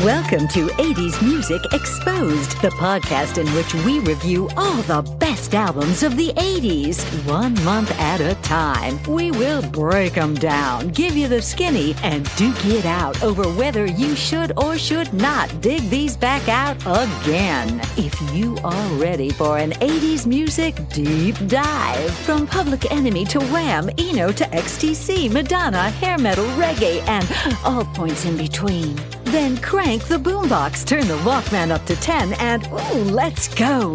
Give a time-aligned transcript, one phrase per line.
[0.00, 6.02] Welcome to 80s Music Exposed, the podcast in which we review all the best albums
[6.02, 8.98] of the 80s, one month at a time.
[9.02, 13.84] We will break them down, give you the skinny, and duke it out over whether
[13.84, 17.78] you should or should not dig these back out again.
[17.98, 23.90] If you are ready for an 80s music deep dive, from Public Enemy to Wham,
[23.98, 27.28] Eno to XTC, Madonna, hair metal, reggae, and
[27.62, 28.98] all points in between,
[29.32, 33.94] then crank the boombox, turn the Walkman up to 10, and ooh, let's go.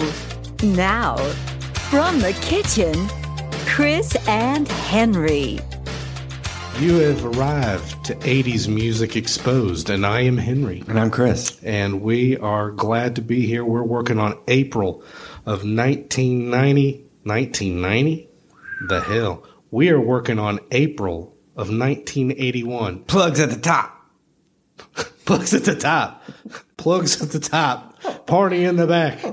[0.64, 1.18] Now,
[1.92, 3.08] from the kitchen,
[3.68, 5.60] Chris and Henry.
[6.80, 10.84] You have arrived to 80s Music Exposed, and I am Henry.
[10.88, 11.60] And I'm Chris.
[11.64, 13.64] And we are glad to be here.
[13.64, 15.04] We're working on April
[15.46, 17.04] of 1990.
[17.24, 18.30] 1990?
[18.90, 19.44] The hell.
[19.70, 23.04] We are working on April of 1981.
[23.04, 23.97] Plugs at the top.
[25.28, 26.24] Plugs at the top.
[26.78, 28.02] Plugs at the top.
[28.26, 29.24] Party in the back.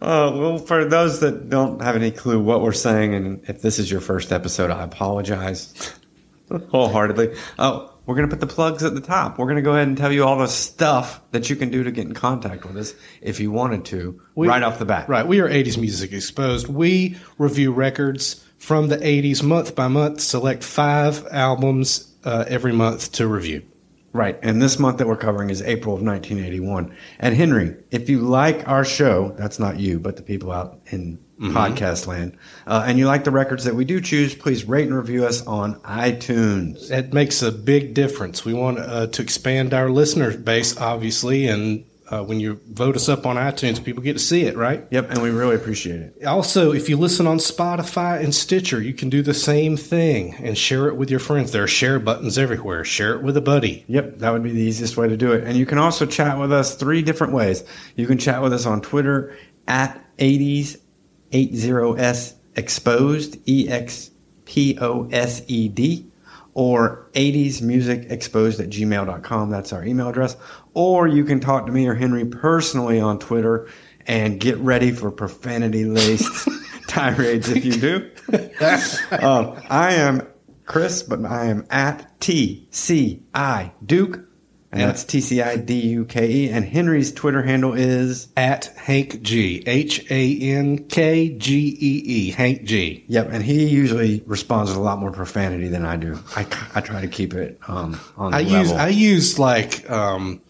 [0.00, 3.80] Uh, well, for those that don't have any clue what we're saying, and if this
[3.80, 5.92] is your first episode, I apologize
[6.70, 7.34] wholeheartedly.
[7.58, 9.36] Oh, we're going to put the plugs at the top.
[9.38, 11.82] We're going to go ahead and tell you all the stuff that you can do
[11.82, 15.08] to get in contact with us if you wanted to, We- right off the bat.
[15.08, 15.26] Right.
[15.26, 16.68] We are 80s Music Exposed.
[16.68, 23.10] We review records from the 80s month by month, select five albums uh, every month
[23.12, 23.62] to review.
[24.12, 24.38] Right.
[24.42, 26.96] And this month that we're covering is April of 1981.
[27.18, 31.18] And Henry, if you like our show, that's not you, but the people out in
[31.38, 32.36] podcast land,
[32.66, 35.46] uh, and you like the records that we do choose, please rate and review us
[35.46, 36.90] on iTunes.
[36.90, 38.44] It makes a big difference.
[38.44, 43.08] We want uh, to expand our listener base, obviously, and uh, when you vote us
[43.08, 44.86] up on iTunes, people get to see it, right?
[44.90, 45.10] Yep.
[45.10, 46.24] And we really appreciate it.
[46.24, 50.56] Also, if you listen on Spotify and Stitcher, you can do the same thing and
[50.56, 51.52] share it with your friends.
[51.52, 52.84] There are share buttons everywhere.
[52.84, 53.84] Share it with a buddy.
[53.88, 55.44] Yep, that would be the easiest way to do it.
[55.44, 57.64] And you can also chat with us three different ways.
[57.96, 59.36] You can chat with us on Twitter
[59.66, 60.78] at 80s
[61.32, 64.10] 80s exposed, E X
[64.44, 66.06] P O S E D,
[66.58, 69.48] or 80s music exposed at gmail.com.
[69.48, 70.36] That's our email address.
[70.74, 73.68] Or you can talk to me or Henry personally on Twitter
[74.08, 76.48] and get ready for profanity laced
[76.88, 78.10] tirades if you do.
[79.12, 80.26] Um, I am
[80.66, 84.27] Chris, but I am at TCI Duke.
[84.70, 86.50] And that's T C I D U K E.
[86.50, 89.62] And Henry's Twitter handle is At Hank G.
[89.66, 92.30] H A N K G E E.
[92.32, 93.04] Hank G.
[93.08, 96.18] Yep, and he usually responds with a lot more profanity than I do.
[96.36, 98.58] I, I try to keep it um, on the I level.
[98.58, 100.42] use I use like um,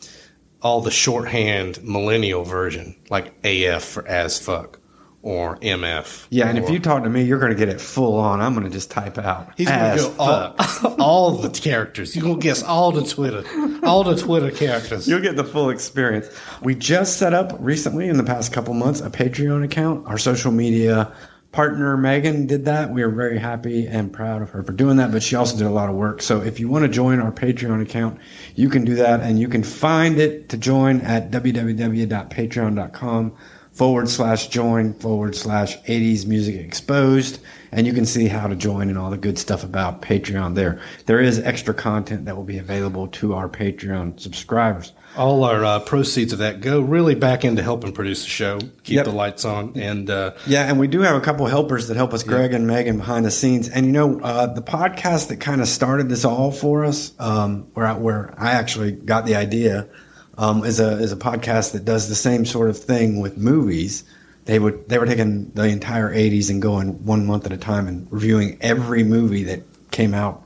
[0.62, 4.78] all the shorthand millennial version, like AF for as fuck
[5.22, 6.26] or MF.
[6.30, 8.40] yeah, and if you talk to me, you're going to get it full on.
[8.40, 9.52] I'm going to just type out.
[9.56, 10.54] He's gonna go all,
[11.00, 12.14] all the characters.
[12.14, 13.44] He's gonna guess all the Twitter,
[13.84, 15.08] all the Twitter characters.
[15.08, 16.28] You'll get the full experience.
[16.62, 20.06] We just set up recently in the past couple months a Patreon account.
[20.06, 21.12] Our social media
[21.50, 22.90] partner Megan did that.
[22.90, 25.66] We are very happy and proud of her for doing that, but she also did
[25.66, 26.22] a lot of work.
[26.22, 28.20] So if you want to join our Patreon account,
[28.54, 33.36] you can do that and you can find it to join at www.patreon.com
[33.78, 37.39] forward slash join forward slash 80s music exposed
[37.71, 40.81] and you can see how to join and all the good stuff about patreon there.
[41.06, 44.93] There is extra content that will be available to our patreon subscribers.
[45.16, 48.97] All our uh, proceeds of that go really back into helping produce the show, keep
[48.97, 49.05] Yep.
[49.05, 52.12] the lights on, and uh, yeah and we do have a couple helpers that help
[52.12, 53.69] us greg and megan behind the scenes.
[53.69, 57.69] And you know uh, the podcast that kind of started this all for us um,
[57.75, 59.89] where, I, where i actually got the idea
[60.38, 64.04] um, is a is a podcast that does the same sort of thing with movies
[64.47, 67.87] they would they were taking the entire 80s and going one month at a time
[67.87, 70.43] and reviewing every movie that came out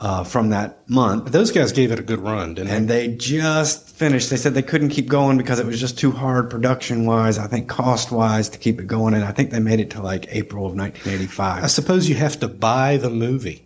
[0.00, 3.06] uh, from that month those guys gave it a good run, didn't and they?
[3.06, 4.28] they just finished.
[4.30, 7.38] They said they couldn't keep going because it was just too hard production wise.
[7.38, 10.02] I think cost wise to keep it going, and I think they made it to
[10.02, 11.64] like April of 1985.
[11.64, 13.65] I suppose you have to buy the movie,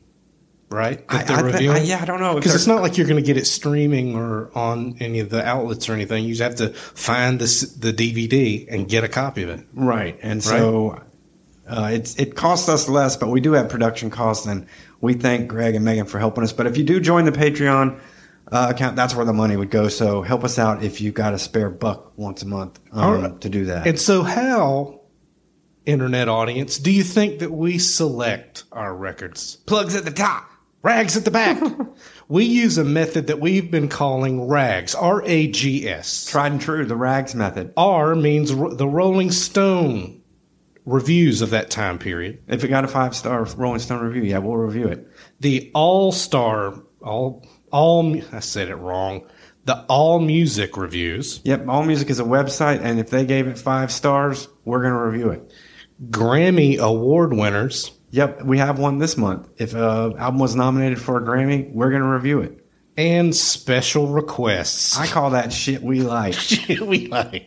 [0.71, 1.05] right?
[1.09, 1.77] I- they're I reviewing?
[1.77, 4.15] I- yeah, I don't know because it's not like you're going to get it streaming
[4.15, 6.25] or on any of the outlets or anything.
[6.25, 9.67] You just have to find the the DVD and get a copy of it.
[9.75, 11.03] Right, and so
[11.69, 14.67] uh, it's it costs us less, but we do have production costs, and
[15.01, 16.53] we thank Greg and Megan for helping us.
[16.53, 17.99] But if you do join the Patreon
[18.53, 19.89] uh, account, that's where the money would go.
[19.89, 23.15] So help us out if you got a spare buck once a month um, All
[23.17, 23.41] right.
[23.43, 23.87] to do that.
[23.87, 25.01] And so, how,
[25.87, 29.57] internet audience, do you think that we select our records?
[29.67, 30.51] plugs at the top.
[30.83, 31.61] Rags at the back.
[32.29, 36.27] we use a method that we've been calling RAGS, R A G S.
[36.27, 37.73] Tried and true, the rags method.
[37.77, 40.23] R means ro- the Rolling Stone
[40.87, 42.43] reviews of that time period.
[42.49, 45.07] If it got a five star Rolling Stone review, yeah, we'll review it.
[45.41, 49.27] The All Star, all, all, I said it wrong.
[49.67, 53.47] The the All Music reviews, Yep, All Music is a website, and if they gave
[53.47, 55.53] it five stars, we're going to review it.
[56.09, 59.49] Grammy Award winners, Yep, we have one this month.
[59.57, 59.81] If an
[60.19, 62.65] album was nominated for a Grammy, we're going to review it.
[62.97, 64.99] and special requests.
[64.99, 66.35] I call that shit we like.
[66.35, 67.47] shit we like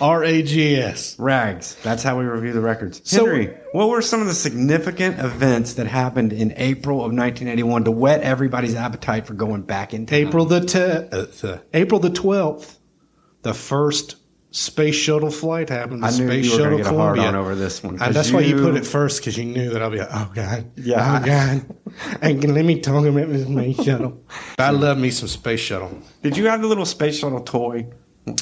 [0.00, 1.18] R A G S.
[1.18, 1.74] Rags.
[1.82, 3.00] That's how we review the records.
[3.04, 7.84] So- Henry, what were some of the significant events that happened in April of 1981
[7.84, 10.28] to whet everybody's appetite for going back in time?
[10.28, 12.78] April the te- uh, April the twelfth,
[13.42, 14.16] the first
[14.52, 16.02] space shuttle flight happened.
[16.02, 17.82] The I knew space you were shuttle going to get a hard on over this
[17.82, 17.96] one.
[17.96, 20.70] That's why you put it first because you knew that I'll be like, oh god,
[20.76, 21.20] Yeah.
[21.22, 21.76] oh god,
[22.20, 24.24] and let me talk about this space shuttle.
[24.58, 25.96] I love me some space shuttle.
[26.22, 27.86] Did you have the little space shuttle toy?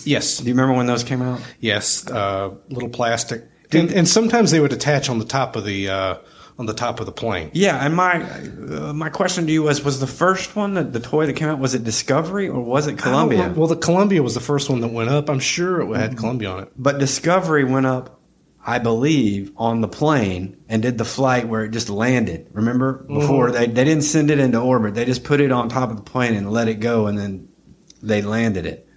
[0.05, 1.41] Yes, Do you remember when those came out?
[1.61, 5.89] yes, uh, little plastic, and, and sometimes they would attach on the top of the
[5.89, 6.15] uh,
[6.59, 7.51] on the top of the plane.
[7.55, 11.01] Yeah, and my uh, my question to you was: Was the first one that the
[11.01, 13.53] toy that came out was it Discovery or was it Columbia?
[13.55, 15.31] Well, the Columbia was the first one that went up.
[15.31, 16.73] I'm sure it had Columbia on it.
[16.77, 18.21] But Discovery went up,
[18.65, 22.49] I believe, on the plane and did the flight where it just landed.
[22.53, 25.91] Remember before they they didn't send it into orbit; they just put it on top
[25.91, 27.49] of the plane and let it go, and then
[28.03, 28.88] they landed it.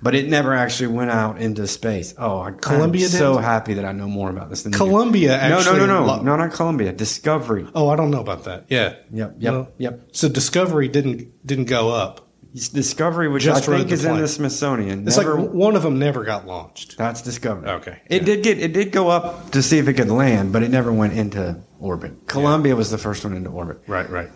[0.00, 2.14] But it never actually went out into space.
[2.16, 3.42] Oh, I, Columbia I'm so did?
[3.44, 4.72] happy that I know more about this than.
[4.72, 5.78] Columbia No, actually.
[5.78, 6.92] no, no, no, lo- no, not Columbia.
[6.92, 7.66] Discovery.
[7.74, 8.66] Oh, I don't know about that.
[8.68, 8.94] Yeah.
[9.12, 10.08] Yep, yep, Well, yep.
[10.12, 12.24] So Discovery didn't didn't go up.
[12.54, 15.06] Discovery, which Just I think is in the Smithsonian.
[15.06, 16.96] It's Never- like one of them never got launched.
[16.96, 17.68] that's Discovery.
[17.68, 18.26] Okay, It yeah.
[18.26, 20.92] did get it did go up to see if it could land, but it never
[20.92, 22.26] went into orbit.
[22.26, 23.80] Columbia was the first one into orbit.
[23.86, 24.30] Right, right.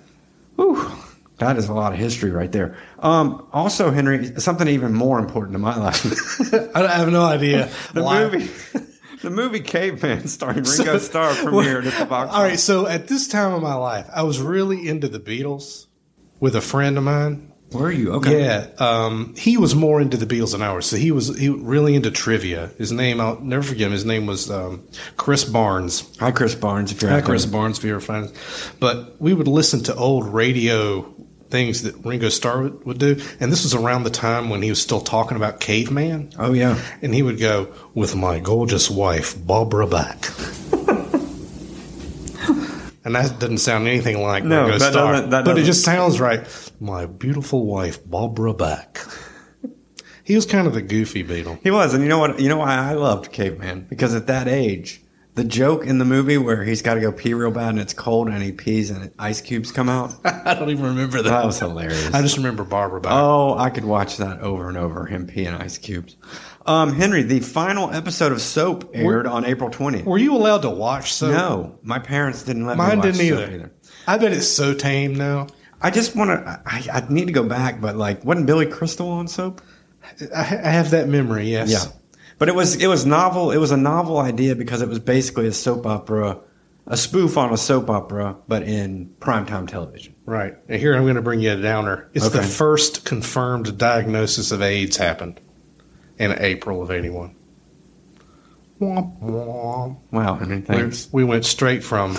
[0.56, 0.91] Whew,
[1.42, 2.76] that is a lot of history right there.
[2.98, 6.04] Um, also, Henry, something even more important to my life:
[6.74, 7.70] I have no idea.
[7.92, 8.50] the why- movie,
[9.22, 12.32] the movie Caveman, starring Ringo Starr, premiered at the box.
[12.34, 15.86] All right, so at this time of my life, I was really into the Beatles
[16.40, 17.52] with a friend of mine.
[17.70, 18.12] where are you?
[18.14, 20.84] Okay, Yeah, um, he was more into the Beatles than I was.
[20.86, 22.70] So he was he really into trivia.
[22.78, 23.92] His name, I'll never forget him.
[23.92, 24.86] His name was um,
[25.16, 26.02] Chris Barnes.
[26.18, 26.90] Hi, Chris Barnes.
[26.92, 27.26] If you're Hi, out there.
[27.26, 28.32] Chris Barnes, if you're us.
[28.80, 31.02] But we would listen to old radio
[31.52, 33.20] things that Ringo Starr would, would do.
[33.38, 36.32] And this was around the time when he was still talking about caveman.
[36.38, 36.81] Oh yeah.
[37.02, 40.16] And he would go, with my gorgeous wife, Barbara Bach.
[43.04, 45.12] and that doesn't sound anything like No, Ringo that Starr.
[45.12, 45.66] doesn't- that but it doesn't.
[45.66, 46.46] just sounds right.
[46.81, 48.99] My beautiful wife, Barbara Bach.
[50.25, 51.58] he was kind of the goofy Beatle.
[51.62, 52.40] He was, and you know what?
[52.40, 55.01] You know why I loved Caveman because at that age,
[55.34, 57.94] the joke in the movie where he's got to go pee real bad and it's
[57.94, 60.14] cold and he pees and ice cubes come out.
[60.25, 61.31] I don't even remember that.
[61.31, 62.12] That was hilarious.
[62.12, 65.06] I just remember Barbara Oh, I could watch that over and over.
[65.06, 66.17] Him peeing ice cubes.
[66.67, 70.05] Um, Henry, the final episode of Soap aired on April 20th.
[70.05, 71.31] Were you allowed to watch so?
[71.31, 73.73] no, my parents didn't let me Mine watch didn't Soap either.
[74.06, 75.46] I bet it's so tame now.
[75.81, 76.62] I just want to.
[76.64, 79.61] I, I need to go back, but like, wasn't Billy Crystal on Soap?
[80.35, 81.46] I, I have that memory.
[81.49, 81.70] Yes.
[81.73, 81.93] Yeah,
[82.38, 83.50] but it was it was novel.
[83.50, 86.38] It was a novel idea because it was basically a soap opera,
[86.87, 90.14] a spoof on a soap opera, but in primetime television.
[90.26, 90.55] Right.
[90.69, 92.08] And here I'm going to bring you a downer.
[92.14, 95.40] It's the first confirmed diagnosis of AIDS happened
[96.19, 97.34] in April of 81.
[98.81, 99.99] Womp womp.
[100.11, 101.09] Wow, Henry, We, thanks.
[101.12, 102.16] we went straight from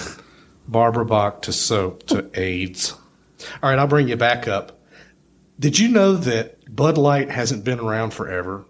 [0.67, 2.93] Barbara Bach to soap to AIDS.
[3.61, 4.79] All right, I'll bring you back up.
[5.59, 8.65] Did you know that Bud Light hasn't been around forever?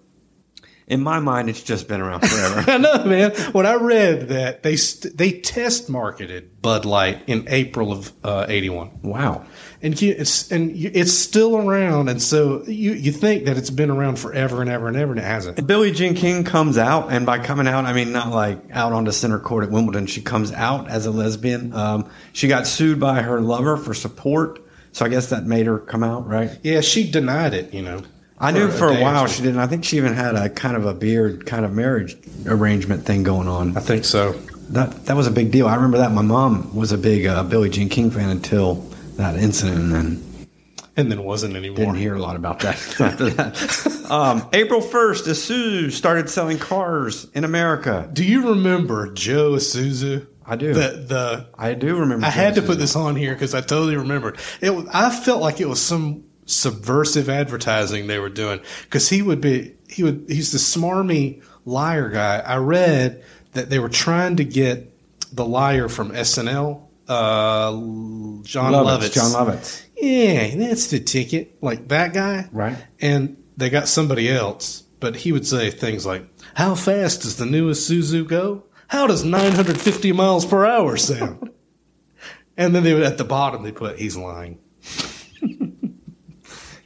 [0.93, 2.63] In my mind, it's just been around forever.
[2.71, 3.31] I know, man.
[3.51, 8.45] When I read that they st- they test marketed Bud Light in April of uh,
[8.47, 9.43] '81, wow.
[9.81, 13.71] and you, it's and you, it's still around, and so you you think that it's
[13.71, 15.65] been around forever and ever and ever, and it hasn't.
[15.65, 19.11] Billie Jean King comes out, and by coming out, I mean not like out onto
[19.11, 20.05] center court at Wimbledon.
[20.05, 21.73] She comes out as a lesbian.
[21.73, 24.59] Um, she got sued by her lover for support,
[24.91, 26.51] so I guess that made her come out, right?
[26.61, 27.73] Yeah, she denied it.
[27.73, 28.03] You know,
[28.39, 29.59] I knew for a or while she didn't.
[29.59, 33.23] I think she even had a kind of a beard, kind of marriage arrangement thing
[33.23, 33.77] going on.
[33.77, 34.33] I think so.
[34.69, 35.67] That that was a big deal.
[35.67, 36.11] I remember that.
[36.11, 38.75] My mom was a big uh, Billie Jean King fan until
[39.17, 40.47] that incident, and then
[40.97, 41.77] And then wasn't anymore.
[41.77, 43.89] didn't hear a lot about that after that.
[44.03, 48.07] Um, April first, Isuzu started selling cars in America.
[48.11, 50.27] Do you remember Joe Isuzu?
[50.45, 50.73] I do.
[50.73, 52.25] The the I do remember.
[52.25, 54.37] I had to put this on here because I totally remembered.
[54.61, 54.71] It.
[54.93, 59.75] I felt like it was some subversive advertising they were doing because he would be
[59.87, 62.39] he would he's the smarmy liar guy.
[62.39, 63.23] I read
[63.53, 64.91] that they were trying to get
[65.31, 69.13] the liar from SNL, uh, Jon Lovitz, Lovitz.
[69.13, 69.83] Jon Lovitz.
[69.97, 71.57] Yeah, that's the ticket.
[71.61, 72.77] Like that guy, Right.
[72.99, 77.45] And they got somebody else, but he would say things like, "How fast does the
[77.45, 78.63] newest Suzu go?
[78.87, 81.51] How does 950 miles per hour sound?"
[82.57, 84.57] and then they would at the bottom they put, "He's lying."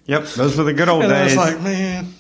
[0.08, 1.38] Yep, those were the good old And I was days.
[1.38, 2.14] like, man,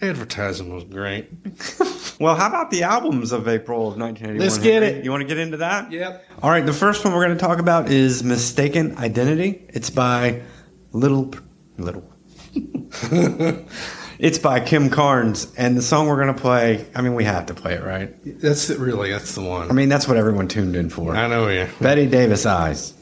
[0.00, 1.28] advertising was great.
[2.20, 4.38] well, how about the albums of April of 1981?
[4.38, 4.98] Let's get Henry?
[5.00, 5.04] it.
[5.04, 5.90] You want to get into that?
[5.90, 6.24] Yep.
[6.42, 9.64] All right, the first one we're going to talk about is Mistaken Identity.
[9.68, 10.42] It's by
[10.92, 11.32] Little
[11.76, 12.08] Little.
[14.18, 16.86] it's by Kim Carnes, and the song we're going to play.
[16.94, 18.14] I mean, we have to play it, right?
[18.40, 19.70] That's it, really, that's the one.
[19.70, 21.16] I mean, that's what everyone tuned in for.
[21.16, 21.68] I know, yeah.
[21.80, 22.94] Bette Davis Eyes.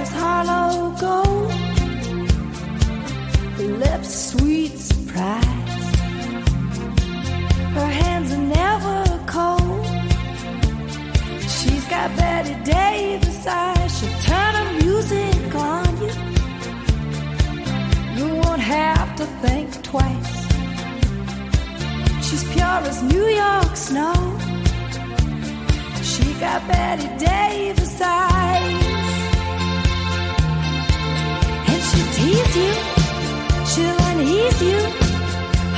[0.00, 1.52] Is hollow gold,
[3.56, 5.84] her lips sweet surprise.
[7.76, 9.84] Her hands are never cold.
[11.42, 13.98] She's got Bette Davis eyes.
[13.98, 16.12] She'll turn her music on you.
[18.16, 20.34] You won't have to think twice.
[22.26, 24.14] She's pure as New York snow.
[26.02, 28.99] She got Bette Davis eyes.
[32.56, 32.72] You,
[33.70, 34.80] she'll unease you.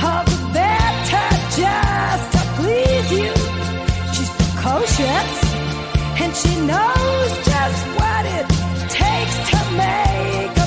[0.05, 0.39] All the
[2.33, 3.31] to please you.
[4.13, 5.31] She's precocious,
[6.21, 8.45] and she knows just what it
[8.89, 10.62] takes to make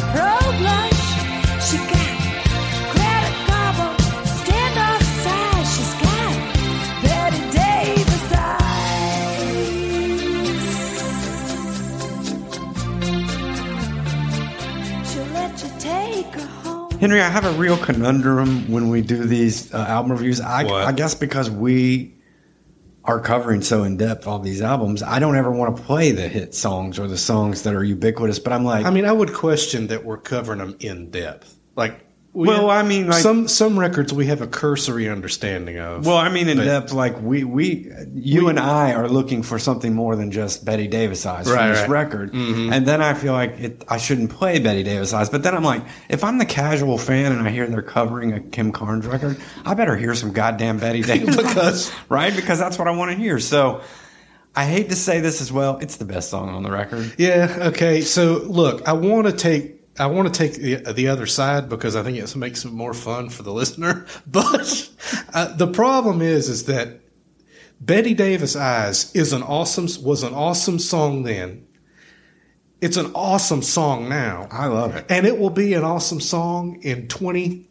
[17.07, 20.41] Henry, I have a real conundrum when we do these uh, album reviews.
[20.41, 20.89] I, What?
[20.89, 22.17] I guess because we
[23.05, 26.27] are covering so in depth all these albums, I don't ever want to play the
[26.27, 28.41] hit songs or the songs that are ubiquitous.
[28.41, 31.57] But I'm like, I mean, I would question that we're covering them in depth.
[31.77, 32.06] Like,
[32.37, 36.05] we Well, I mean, like- some some records we have a cursory understanding of.
[36.05, 39.59] well, I mean, in depth, like we we you We- and I are looking for
[39.59, 41.85] something more than just Bette Davis eyes Right, from this right.
[41.85, 41.93] Mm-hmm.
[41.93, 45.31] record, and then I feel like it, I shouldn't play Bette Davis eyes.
[45.31, 48.41] But then I'm like, if I'm the casual fan and I hear they're covering a
[48.41, 52.87] Kim Carnes record, I better hear some goddamn Betty Davis Because- right because that's what
[52.87, 53.39] I want to hear.
[53.41, 53.81] So.
[54.59, 55.77] I hate to say this as well.
[55.83, 57.13] It's the best song on the record.
[57.19, 57.55] Yeah.
[57.75, 58.01] Okay.
[58.01, 61.97] So look, I want to take I want to take the, the other side because
[61.97, 64.07] I think it makes it more fun for the listener.
[64.27, 64.91] But
[65.33, 67.01] uh, the problem is, is that
[67.81, 71.67] Bette Davis Eyes is an awesome was an awesome song then.
[72.81, 75.07] It's an awesome song now, I love it.
[75.09, 77.69] and it will be an awesome song in twenty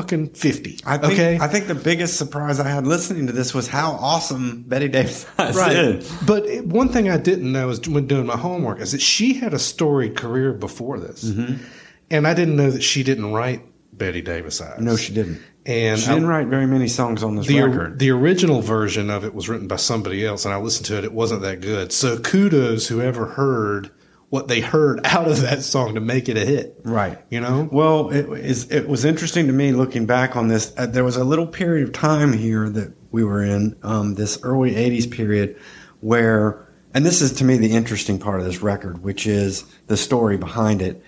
[0.00, 0.78] fucking fifty.
[0.86, 1.38] I think, okay.
[1.40, 5.26] I think the biggest surprise I had listening to this was how awesome Betty Davis
[5.38, 5.56] is.
[5.56, 6.12] Right.
[6.26, 9.34] But it- one thing I didn't know is when doing my homework is that she
[9.34, 11.24] had a storied career before this.
[11.24, 11.62] Mm-hmm.
[12.10, 13.62] And I didn't know that she didn't write
[13.92, 14.80] Bette Davis Eyes.
[14.80, 15.40] No, she didn't.
[15.66, 17.98] And She I- didn't write very many songs on this the, record.
[17.98, 21.04] the original version of it was written by somebody else, and I listened to it.
[21.04, 21.92] It wasn't that good.
[21.92, 23.90] So kudos whoever heard
[24.30, 26.80] what they heard out of that song to make it a hit.
[26.84, 27.18] Right.
[27.30, 27.68] You know?
[27.70, 28.70] Well, it is.
[28.70, 30.72] It was interesting to me looking back on this.
[30.76, 34.38] Uh, there was a little period of time here that we were in, um, this
[34.42, 35.56] early '80s period,
[36.00, 39.96] where, and this is to me the interesting part of this record, which is the
[39.96, 41.02] story behind it.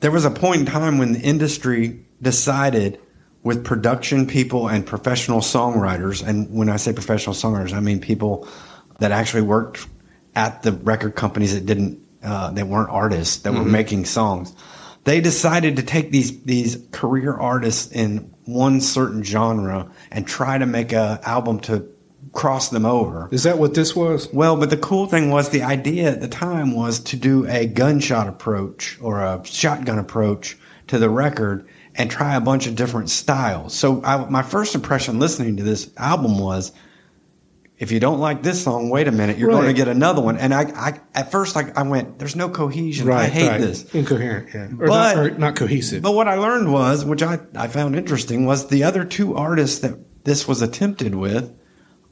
[0.00, 2.98] There was a point in time when the industry decided,
[3.46, 8.48] with production people and professional songwriters, and when I say professional songwriters, I mean people
[8.98, 9.86] that actually worked
[10.34, 14.54] at the record companies that didn't, uh, that weren't artists that were making songs
[15.06, 20.66] they decided to take these these career artists in one certain genre and try to
[20.66, 21.88] make a album to
[22.32, 23.28] cross them over.
[23.30, 24.28] Is that what this was?
[24.32, 27.66] Well, but the cool thing was the idea at the time was to do a
[27.66, 33.08] gunshot approach or a shotgun approach to the record and try a bunch of different
[33.08, 33.74] styles.
[33.74, 36.72] So I, my first impression listening to this album was,
[37.78, 40.38] if you don't like this song, wait a minute, you're going to get another one.
[40.38, 43.10] And I, I at first like I went, there's no cohesion.
[43.10, 43.94] I hate this.
[43.94, 44.64] Incoherent, yeah.
[44.80, 46.02] Or, But- not, or not cohesive.
[46.02, 49.80] But what I learned was, which I, I found interesting, was the other two artists
[49.80, 51.52] that this was attempted with,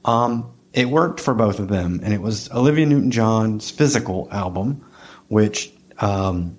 [0.05, 2.01] um, it worked for both of them.
[2.03, 4.85] And it was Olivia Newton John's Physical album,
[5.29, 6.59] which um,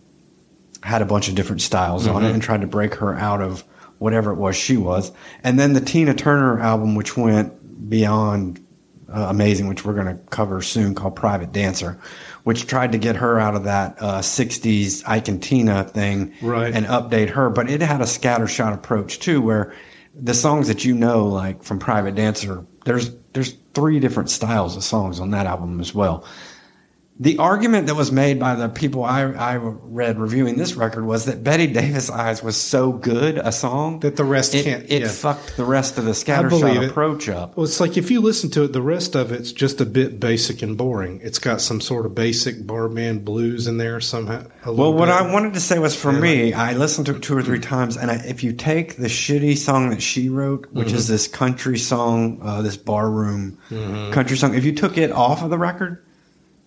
[0.82, 3.64] had a bunch of different styles on it and tried to break her out of
[4.00, 5.12] whatever it was she was.
[5.44, 8.65] And then the Tina Turner album, which went beyond
[9.14, 12.00] uh, amazing, which we're going to cover soon, called Private Dancer,
[12.44, 16.74] which tried to get her out of that uh, 60s Ike and Tina thing Right.
[16.74, 17.50] and update her.
[17.50, 19.74] But it had a scattershot approach too, where
[20.20, 24.84] the songs that you know, like from Private Dancer, there's there's three different styles of
[24.84, 26.26] songs on that album as well.
[27.18, 31.26] The argument that was made by the people I, I read reviewing this record was
[31.26, 35.04] that Bette Davis Eyes was so good a song That the rest it, can't- It
[35.04, 35.08] yeah.
[35.08, 37.56] fucked the rest of the scattershot approach up.
[37.56, 40.20] Well, it's like if you listen to it, the rest of it's just a bit
[40.20, 41.22] basic and boring.
[41.24, 44.44] It's got some sort of basic barman blues in there somehow.
[44.66, 45.14] Well, what bit.
[45.16, 47.62] I wanted to say was for Yeah, me, I listened to it two or three
[47.62, 50.98] times, and I, if you take the shitty song that she wrote, which Mm-hmm.
[50.98, 53.58] is this country song, uh, this barroom
[54.12, 56.05] country song, if you took it off of the record,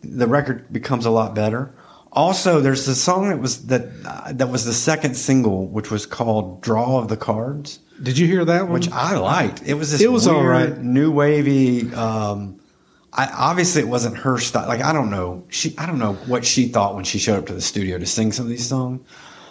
[0.03, 1.75] the record becomes a lot better.
[2.13, 6.07] Also, there's the song that was that uh, that was the second single, which was
[6.07, 8.73] called "Draw of the Cards." Did you hear that one?
[8.73, 9.63] which I liked.
[9.67, 10.79] It was this It was weird, all right.
[10.79, 11.93] new wavy.
[11.95, 12.61] Um,
[13.13, 14.67] I obviously it wasn't her style.
[14.69, 17.47] Like I don't know, she I don't know what she thought when she showed up
[17.47, 19.07] to the studio to sing some of these songs.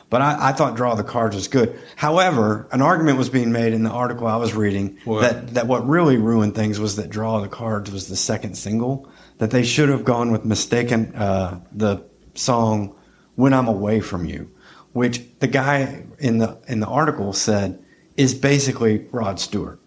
[0.09, 1.77] But I, I thought "Draw the Cards" was good.
[1.95, 5.21] However, an argument was being made in the article I was reading What?
[5.21, 8.55] that that what really ruined things was that "Draw of the Cards" was the second
[8.57, 9.09] single.
[9.39, 12.03] That they should have gone with mistaken uh, the
[12.33, 12.95] song
[13.35, 14.49] "When I'm Away from You,"
[14.93, 17.83] which the guy in the in the article said
[18.15, 19.79] is basically Rod Stewart.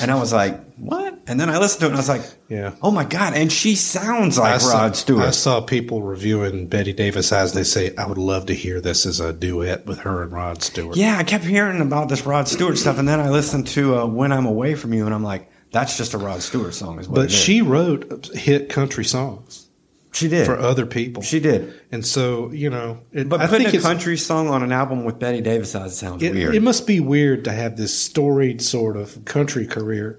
[0.00, 1.18] And I was like, what?
[1.26, 2.74] And then I listened to it and I was like, Yeah.
[2.82, 3.34] oh my God.
[3.34, 5.22] And she sounds like I saw, Rod Stewart.
[5.26, 9.04] I saw people reviewing Betty Davis as they say, I would love to hear this
[9.04, 10.96] as a duet with her and Rod Stewart.
[10.96, 12.98] yeah, I kept hearing about this Rod Stewart stuff.
[12.98, 15.98] And then I listened to uh, When I'm Away From You and I'm like, that's
[15.98, 16.98] just a Rod Stewart song.
[16.98, 19.68] Is what But she wrote hit country songs
[20.10, 20.46] she did.
[20.46, 21.22] for other people.
[21.22, 21.78] she did.
[21.92, 25.04] and so, you know, it, But I putting think a country song on an album
[25.04, 26.54] with Betty Davis on it sounds it, weird.
[26.54, 30.18] it must be weird to have this storied sort of country career,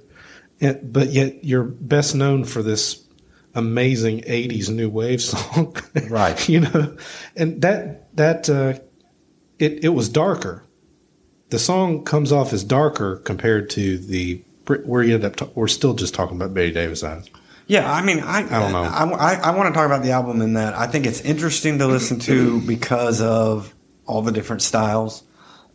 [0.61, 3.03] and, but yet you're best known for this
[3.55, 5.75] amazing 80s new wave song.
[6.07, 6.47] Right.
[6.47, 6.95] you know,
[7.35, 8.73] and that, that, uh,
[9.57, 10.63] it, it was darker.
[11.49, 15.93] The song comes off as darker compared to the, where you end up, we're still
[15.93, 17.29] just talking about Bette Davis eyes.
[17.67, 18.83] Yeah, I mean, I I don't know.
[18.83, 21.79] I, I, I want to talk about the album in that I think it's interesting
[21.79, 23.73] to listen to because of
[24.05, 25.23] all the different styles.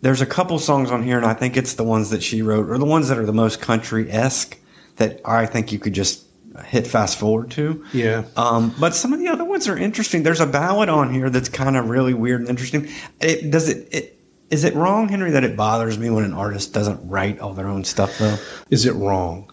[0.00, 2.70] There's a couple songs on here, and I think it's the ones that she wrote,
[2.70, 4.58] or the ones that are the most country esque
[4.96, 6.24] that I think you could just
[6.64, 7.84] hit fast forward to.
[7.92, 8.24] Yeah.
[8.36, 10.22] Um, but some of the other ones are interesting.
[10.22, 12.88] There's a ballad on here that's kind of really weird and interesting.
[13.20, 13.88] It does it.
[13.92, 14.18] it
[14.52, 17.66] is it wrong, Henry, that it bothers me when an artist doesn't write all their
[17.66, 18.36] own stuff though?
[18.68, 19.50] Is it wrong?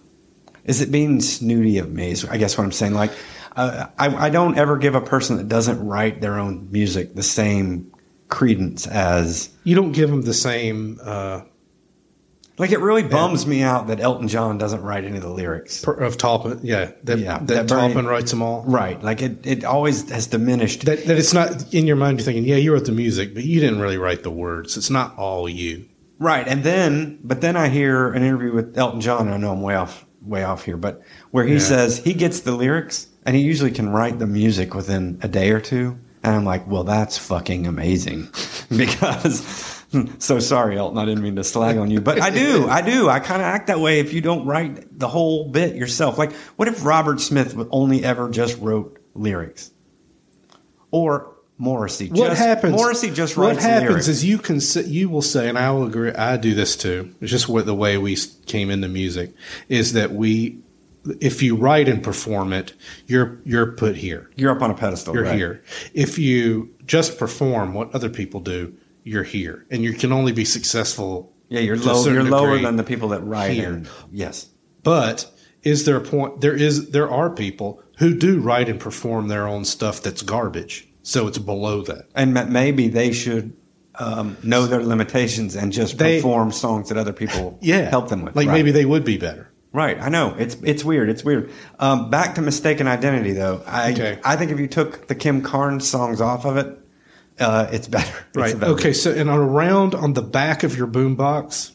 [0.65, 2.11] Is it being snooty of me?
[2.11, 2.93] Is I guess what I'm saying.
[2.93, 3.11] Like,
[3.55, 7.23] uh, I, I don't ever give a person that doesn't write their own music the
[7.23, 7.91] same
[8.27, 9.49] credence as.
[9.63, 11.41] You don't give them the same, uh,
[12.59, 15.83] Like, it really bums me out that Elton John doesn't write any of the lyrics.
[15.83, 18.63] per- of Taupin, yeah, that, Yeah, that, that Bernie- writes them all.
[18.67, 19.01] Right.
[19.01, 20.85] Like, it, it always has diminished.
[20.85, 22.19] That, that it's not in your mind.
[22.19, 24.75] You're thinking, yeah, you wrote the music, but you didn't really write the words.
[24.77, 25.85] It's not all you.
[26.19, 26.45] Right.
[26.45, 29.27] And then, but then I hear an interview with Elton John.
[29.27, 31.59] And I know I'm way off, way off here, but where he Yeah.
[31.59, 35.51] says he gets the lyrics and he usually can write the music within a day
[35.51, 35.97] or two.
[36.21, 38.27] And I'm like, well, that's fucking amazing
[38.75, 39.78] because.
[40.19, 40.97] So sorry, Elton.
[40.97, 42.67] I didn't mean to slag on you, but I do.
[42.67, 43.09] I do.
[43.09, 46.17] I kind of act that way if you don't write the whole bit yourself.
[46.17, 49.71] Like, what if Robert Smith only ever just wrote lyrics,
[50.91, 52.09] or Morrissey?
[52.09, 52.75] What just, happens?
[52.75, 53.55] Morrissey just writes.
[53.55, 54.07] what happens lyrics.
[54.07, 56.11] is you can you will say, and I will agree.
[56.11, 57.13] I do this too.
[57.19, 59.33] It's just what the way we came into music
[59.69, 60.59] is that we,
[61.19, 62.73] if you write and perform it,
[63.07, 64.29] you're you're put here.
[64.35, 65.15] You're up on a pedestal.
[65.15, 65.35] You're right?
[65.35, 65.63] here.
[65.93, 68.75] If you just perform what other people do,
[69.09, 71.33] you're here, and you can only be successful.
[71.49, 72.05] Yeah, you're low.
[72.05, 73.73] You're lower than the people that write here.
[73.73, 74.47] and yes.
[74.83, 75.29] But
[75.63, 76.41] is there a point?
[76.41, 76.91] There is.
[76.91, 80.87] There are people who do write and perform their own stuff that's garbage.
[81.01, 82.05] So it's below that.
[82.15, 83.53] And maybe they should
[83.95, 88.23] um, know their limitations and just They- perform songs that other people Yeah, help them
[88.23, 88.35] with.
[88.35, 88.53] Like Right.
[88.53, 89.49] maybe they would be better.
[89.71, 91.09] Right, I know it's it's weird.
[91.09, 91.51] It's weird.
[91.79, 93.61] Um, back to mistaken identity, though.
[93.67, 94.19] I Okay.
[94.23, 96.78] I think if you took the Kim Carnes songs off of it,
[97.39, 98.11] uh, it's better.
[98.29, 98.59] It's Right.
[98.59, 98.71] better.
[98.73, 98.93] Okay.
[98.93, 101.71] So, and around on the back of your boombox,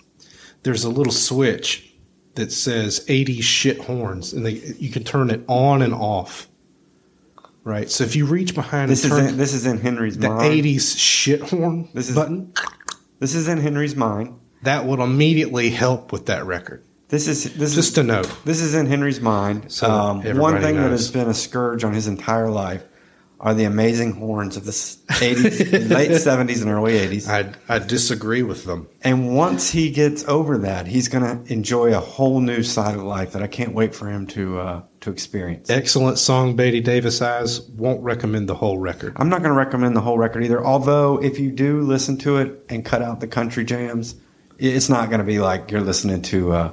[0.63, 1.91] there's a little switch
[2.37, 6.49] that says 80s shit horns, and they, you can turn it on and off.
[7.65, 7.91] Right.
[7.91, 10.53] So if you reach behind This is in, this is in Henry's the mind.
[10.65, 12.53] 80s shit horn This is- button,
[13.21, 14.35] This is in Henry's mind.
[14.63, 16.83] that would immediately help with that record.
[17.09, 18.31] This is this is Just is to note.
[18.45, 19.71] This is in Henry's mind.
[19.71, 22.83] So um, one thing that has been a scourge on his entire life
[23.45, 27.29] are the amazing horns of the 80s, late 70s and early 80s.
[27.29, 28.89] I I disagree with them.
[29.03, 33.03] And once he gets over that, he's going to enjoy a whole new side of
[33.03, 35.69] life that I can't wait for him to uh, to experience.
[35.69, 37.61] Excellent song, Bette Davis Eyes.
[37.61, 39.13] Won't recommend the whole record.
[39.17, 40.65] I'm not going to recommend the whole record either.
[40.65, 44.15] Although, if you do listen to it and cut out the country jams,
[44.59, 46.73] it's not going to be like you're listening to uh,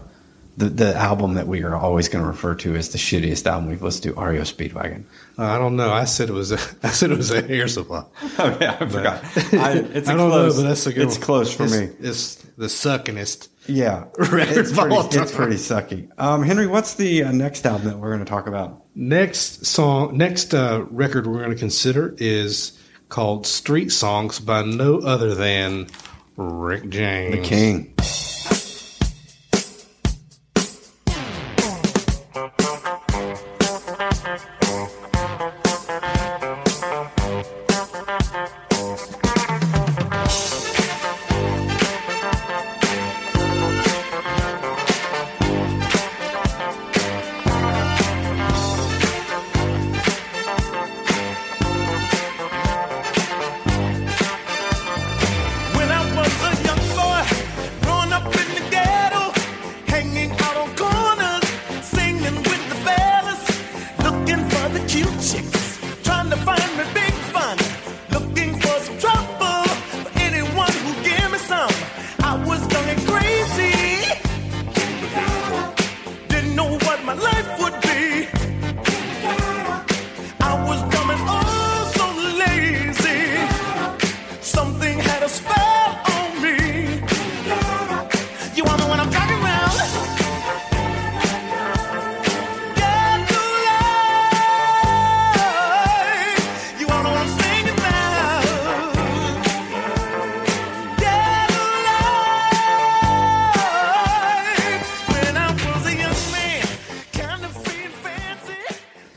[0.58, 3.70] the the album that we are always going to refer to as the shittiest album
[3.70, 5.04] we've listened to, REO Speedwagon.
[5.38, 5.92] I don't know.
[5.92, 6.60] I said it was a.
[6.84, 8.04] I said it was a Air Supply.
[8.40, 9.24] Oh yeah, I forgot.
[9.54, 11.04] I, it's I don't close, know, but that's a good.
[11.08, 11.26] It's one.
[11.26, 11.96] close for It's- me.
[12.08, 13.48] It's the suckingest.
[13.68, 16.10] Yeah, Record it's pretty, it's pretty sucky.
[16.20, 18.86] Um, Henry, what's the uh, next album that we're going to talk about?
[18.96, 22.78] Next song, next uh, record we're going to consider is
[23.10, 25.88] called "Street Songs" by no other than
[26.38, 27.36] Rick James.
[27.36, 27.94] The King.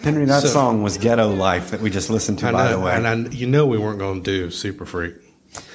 [0.04, 2.84] Henry, that So- song was Ghetto Life that we just listened to, by know, the
[2.84, 2.92] way.
[2.94, 5.14] and I, you know we weren't going to do Super Freak.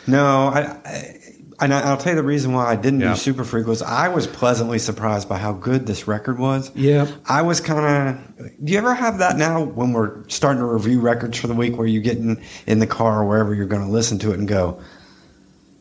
[0.07, 1.15] No, I, I
[1.61, 3.09] and I- I'll tell you the reason why I didn't Yeah.
[3.13, 6.71] do Super Freak was I was pleasantly surprised by how good this record was.
[6.75, 7.07] Yeah.
[7.27, 8.55] I was kind of.
[8.63, 11.77] Do you ever have that now when we're starting to review records for the week,
[11.77, 14.39] where you get in in the car or wherever you're going to listen to it
[14.39, 14.79] and go,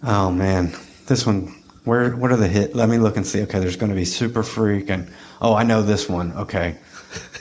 [0.02, 0.72] "Oh man,
[1.06, 1.54] this one.
[1.84, 2.74] Where what are the hit?
[2.76, 3.42] Let me look and see.
[3.42, 5.08] Okay, there's going to be Super Freak and
[5.40, 6.32] oh, I know this one.
[6.32, 6.76] Okay,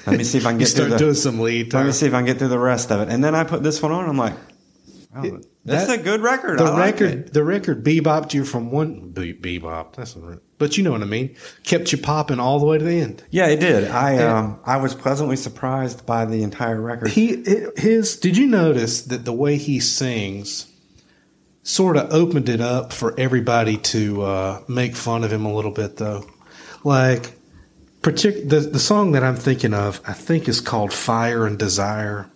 [0.06, 0.98] let me see if I can get through the.
[0.98, 3.10] doing some lead let me see if I can get through the rest of it.
[3.10, 4.08] And then I put this one on.
[4.10, 4.34] I'm like,
[5.16, 6.60] oh, It- that's that- a good record.
[6.60, 7.34] The I like record, it.
[7.34, 9.96] the record bebopped you from one be, bebop.
[9.96, 10.38] That's not.
[10.58, 11.36] But you know what I mean.
[11.64, 13.22] Kept you popping all the way to the end.
[13.32, 13.90] Yeah, it did.
[13.92, 17.10] I And- um I was pleasantly surprised by the entire record.
[17.10, 17.44] He
[17.76, 18.18] his.
[18.18, 20.68] Did you notice that the way he sings
[21.64, 25.72] sort of opened it up for everybody to uh, make fun of him a little
[25.72, 26.26] bit, though.
[26.86, 27.37] Like,
[28.12, 32.30] partic- the the song that I'm thinking of, I think is called "Fire and Desire,"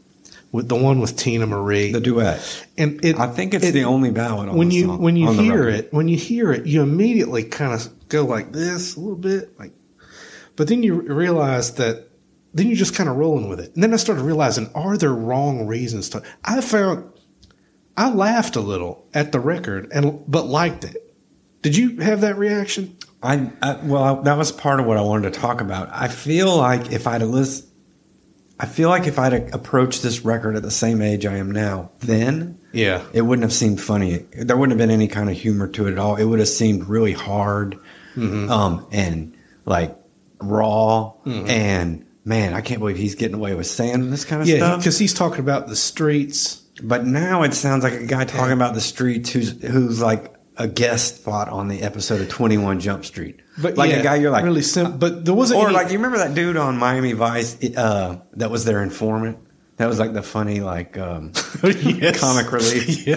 [0.51, 1.91] with the one with Teena Marie.
[1.91, 2.65] the duet.
[2.77, 5.15] and it, I think it's it- the only ballad on when the you song- when
[5.15, 8.99] you hear it when you hear it you immediately kind of go like this a
[8.99, 9.71] little bit like
[10.57, 12.07] but then you realize that
[12.53, 15.13] then you're just kind of rolling with it and then i started realizing are there
[15.13, 17.05] wrong reasons to i found
[17.95, 21.15] i laughed a little at the record and but liked it
[21.61, 25.33] did you have that reaction I, I well that was part of what I wanted
[25.33, 25.89] to talk about.
[25.91, 27.65] I feel like if I'd have list,
[28.59, 31.91] I feel like if I'd approached this record at the same age I am now,
[31.99, 34.25] then yeah it wouldn't have seemed funny.
[34.35, 36.15] There wouldn't have been any kind of humor to it at all.
[36.15, 37.77] It would have seemed really hard,
[38.15, 39.95] um, and like
[40.39, 41.13] raw.
[41.25, 44.79] And man, I can't believe he's getting away with saying this kind of yeah stuff.
[44.79, 48.73] because he's talking about the streets But now it sounds like a guy talking about
[48.73, 53.05] the streets who's who's like a guest spot on the episode of Twenty One Jump
[53.05, 53.39] Street.
[53.61, 55.87] but like yeah, a guy you're like, really simple but there wasn't or any, like
[55.91, 59.37] you remember that dude on Miami Vice uh, that was their informant.
[59.77, 61.31] That was like the funny like um,
[61.63, 62.19] Yes.
[62.19, 63.07] comic relief.
[63.07, 63.15] yeah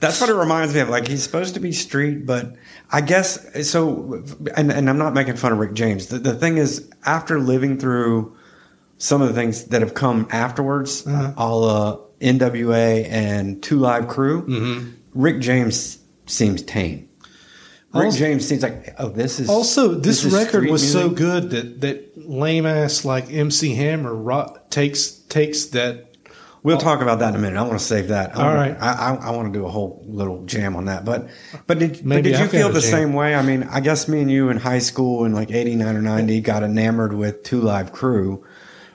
[0.00, 0.88] That's what it reminds me of.
[0.88, 2.54] Like he's supposed to be street, but
[2.90, 4.24] I guess so.
[4.56, 6.06] And, and I'm not making fun of Rick James.
[6.06, 8.34] The, the thing is, after living through
[8.96, 11.34] some of the things that have come afterwards, Uh-huh.
[11.36, 14.90] a la NWA and Two Live Crew, Mm-hmm.
[15.20, 17.08] Rick James seems tame.
[17.94, 21.50] Rick Also- James seems like, oh, this is Also, this is record was so good
[21.50, 26.02] that that lame ass like MC Hammer ro- takes takes that.
[26.62, 27.56] We'll talk about that in a minute.
[27.56, 28.36] I want to save that.
[28.36, 28.76] I All wanna- right.
[28.80, 31.04] I, I, I want to do a whole little jam on that.
[31.04, 31.28] But
[31.68, 32.90] but did, but did you feel the jam.
[32.90, 33.36] same way?
[33.36, 36.40] I mean, I guess me and you in high school in like 89 or 90
[36.40, 38.44] got enamored with Two Live Crew.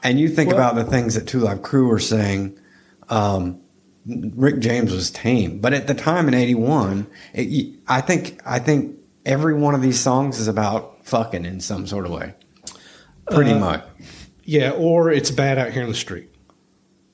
[0.03, 2.57] And you think Well- about the things that Two Live Crew were saying.
[3.07, 3.59] Um,
[4.05, 8.97] Rick James was tame, but at the time in '81, it, I think I think
[9.25, 12.33] every one of these songs is about fucking in some sort of way,
[13.29, 13.85] pretty Uh, much.
[14.43, 16.29] Yeah, or it's bad out here in the street.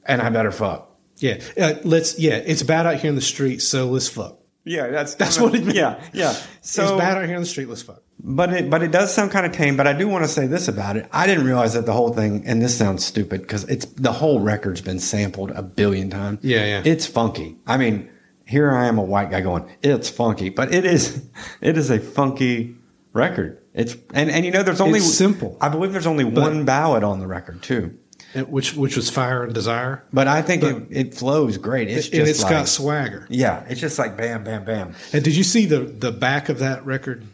[0.06, 0.90] And I better fuck.
[1.18, 2.18] Yeah, uh, let's.
[2.18, 4.40] Yeah, it's bad out here in the street, so let's fuck.
[4.68, 5.76] Yeah, that's That's what it meant.
[5.78, 6.32] Yeah, yeah.
[6.32, 7.70] So, So, it's bad out here on the street.
[7.70, 8.02] Let's fuck.
[8.20, 9.78] but it but it does sound kind of tame.
[9.78, 11.08] But I do want to say this about it.
[11.12, 14.40] I didn't realize that the whole thing, and this sounds stupid because it's the whole
[14.42, 16.40] record's been sampled a billion times.
[16.44, 16.82] Yeah, yeah.
[16.86, 17.58] It's funky.
[17.66, 18.10] I mean,
[18.46, 21.26] here I am, a white guy going, "It's funky," but it is
[21.62, 22.76] it is a funky
[23.14, 23.62] record.
[23.74, 25.58] It's and and you know, there's only It's simple.
[25.62, 27.98] I believe there's only one ballad on the record too.
[28.34, 30.04] It- which which was Fire and Desire.
[30.12, 31.90] But I think it, it flows great.
[31.90, 33.26] It's just and it's like, got swagger.
[33.30, 34.94] yeah, it's just like bam, bam, bam.
[35.14, 37.26] And did you see the the back of that record?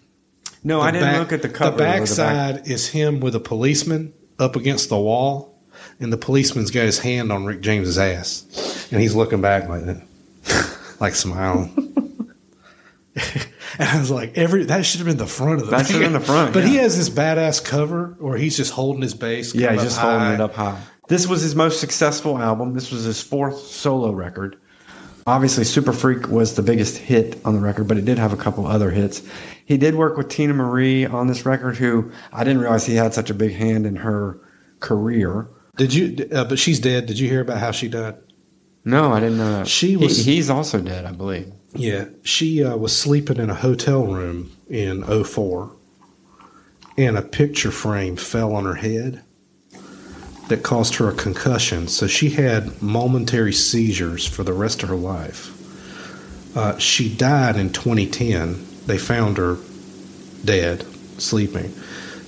[0.63, 1.77] No, The I didn't back- look at the cover.
[1.77, 5.59] The or back side is him with a policeman up against the wall,
[5.99, 9.83] and the policeman's got his hand on Rick James's ass, and he's looking back like
[9.85, 11.92] that, like smiling.
[13.79, 15.71] and I was like, every that should have been the front of the.
[15.77, 18.71] That should have been the front, But he has this badass cover, where he's just
[18.73, 19.53] holding his bass.
[19.53, 20.81] Yeah, he's just holding it up high.
[21.09, 22.73] This was his most successful album.
[22.73, 24.57] This was his fourth solo record.
[25.27, 28.37] Obviously, Super Freak was the biggest hit on the record, but it did have a
[28.37, 29.21] couple other hits.
[29.65, 33.13] He did work with Teena Marie on this record, who I didn't realize he had
[33.13, 34.39] such a big hand in her
[34.81, 35.47] career.
[35.77, 36.27] Did you?
[36.31, 37.05] Uh, but she's dead.
[37.05, 38.15] Did you hear about how she died?
[38.85, 39.67] No, I didn't know that.
[39.67, 41.51] She He- was- he's also dead, I believe.
[41.75, 45.71] Yeah, she uh, was sleeping in a hotel room in 04
[46.97, 49.23] and a picture frame fell on her head
[50.49, 51.87] that caused her a concussion.
[51.87, 55.51] So she had momentary seizures for the rest of her life.
[56.55, 58.63] Uh, she died in 2010.
[58.85, 59.57] They found her
[60.45, 60.85] dead,
[61.17, 61.73] sleeping.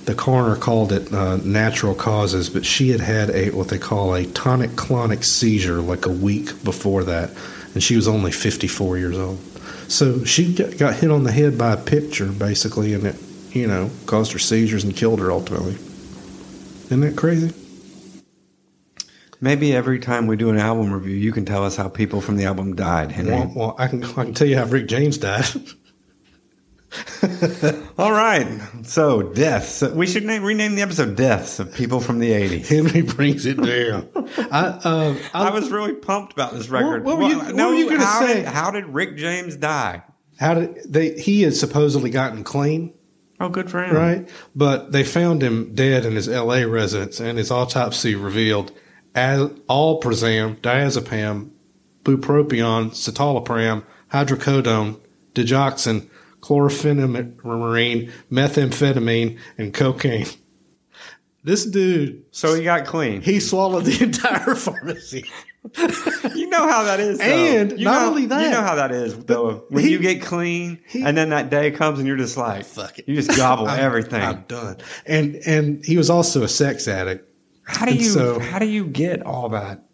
[0.06, 4.14] The coroner called it uh, natural causes, but she had had a what they call
[4.14, 7.30] a tonic clonic seizure like a week before that,
[7.76, 9.38] and she was only 54 years old.
[9.86, 13.16] So she got hit on the head by a picture, basically, and it,
[13.50, 15.74] you know, caused her seizures and killed her ultimately.
[16.86, 17.52] Isn't that crazy?
[19.42, 22.38] Maybe every time we do an album review, you can tell us how people from
[22.38, 23.32] the album died, Henry.
[23.32, 25.44] Well, well, I can I can tell you how Rick James died.
[27.98, 28.60] All right.
[28.84, 29.82] So, deaths.
[29.82, 32.66] We should name, rename the episode Deaths of People from the 80s.
[32.68, 34.08] Henry brings it down.
[34.50, 37.04] I, um, I was really pumped about this record.
[37.04, 38.34] what were you- Well, what were you gonna how say?
[38.42, 40.02] Did, how did Rick James die?
[40.38, 41.18] How did they?
[41.18, 42.92] He had supposedly gotten clean.
[43.40, 43.94] Oh, good for him.
[43.94, 44.28] right?
[44.54, 46.66] But they found him dead in his L.A.
[46.66, 48.72] residence, and his autopsy revealed
[49.14, 51.50] as, alprazolam, diazepam,
[52.02, 54.98] bupropion, citalopram, hydrocodone,
[55.34, 56.08] digoxin,
[56.46, 60.26] chlorpheniramine, methamphetamine, and cocaine.
[61.44, 63.20] This dude, So he got clean.
[63.22, 65.24] he swallowed the entire pharmacy.
[66.34, 67.18] you know how that is.
[67.18, 67.24] Though.
[67.24, 69.16] And you not know, only that- you know how that is.
[69.24, 72.36] Though when he- you get clean, he- and then that day comes, and you're just
[72.36, 73.08] like, Fuck it.
[73.08, 74.22] You just gobble I'm- everything.
[74.22, 74.78] I'm done.
[75.06, 77.28] And and he was also a sex addict.
[77.64, 78.08] how do and you?
[78.08, 79.84] so- how do you get all that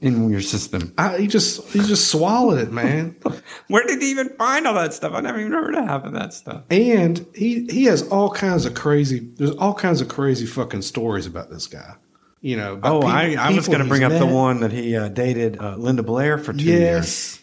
[0.00, 0.92] in your system?
[0.98, 3.16] I, he just he just swallowed it, man.
[3.68, 5.12] Where did he even find all that stuff?
[5.14, 6.64] I never even heard of half of that stuff.
[6.70, 9.20] And he he has all kinds of crazy.
[9.20, 11.94] There's all kinds of crazy fucking stories about this guy.
[12.40, 12.78] You know.
[12.82, 15.08] Oh, peop- I, I was going to bring he's up the one that he uh,
[15.08, 16.80] dated uh, Linda Blair for two years.
[16.80, 17.42] Yes.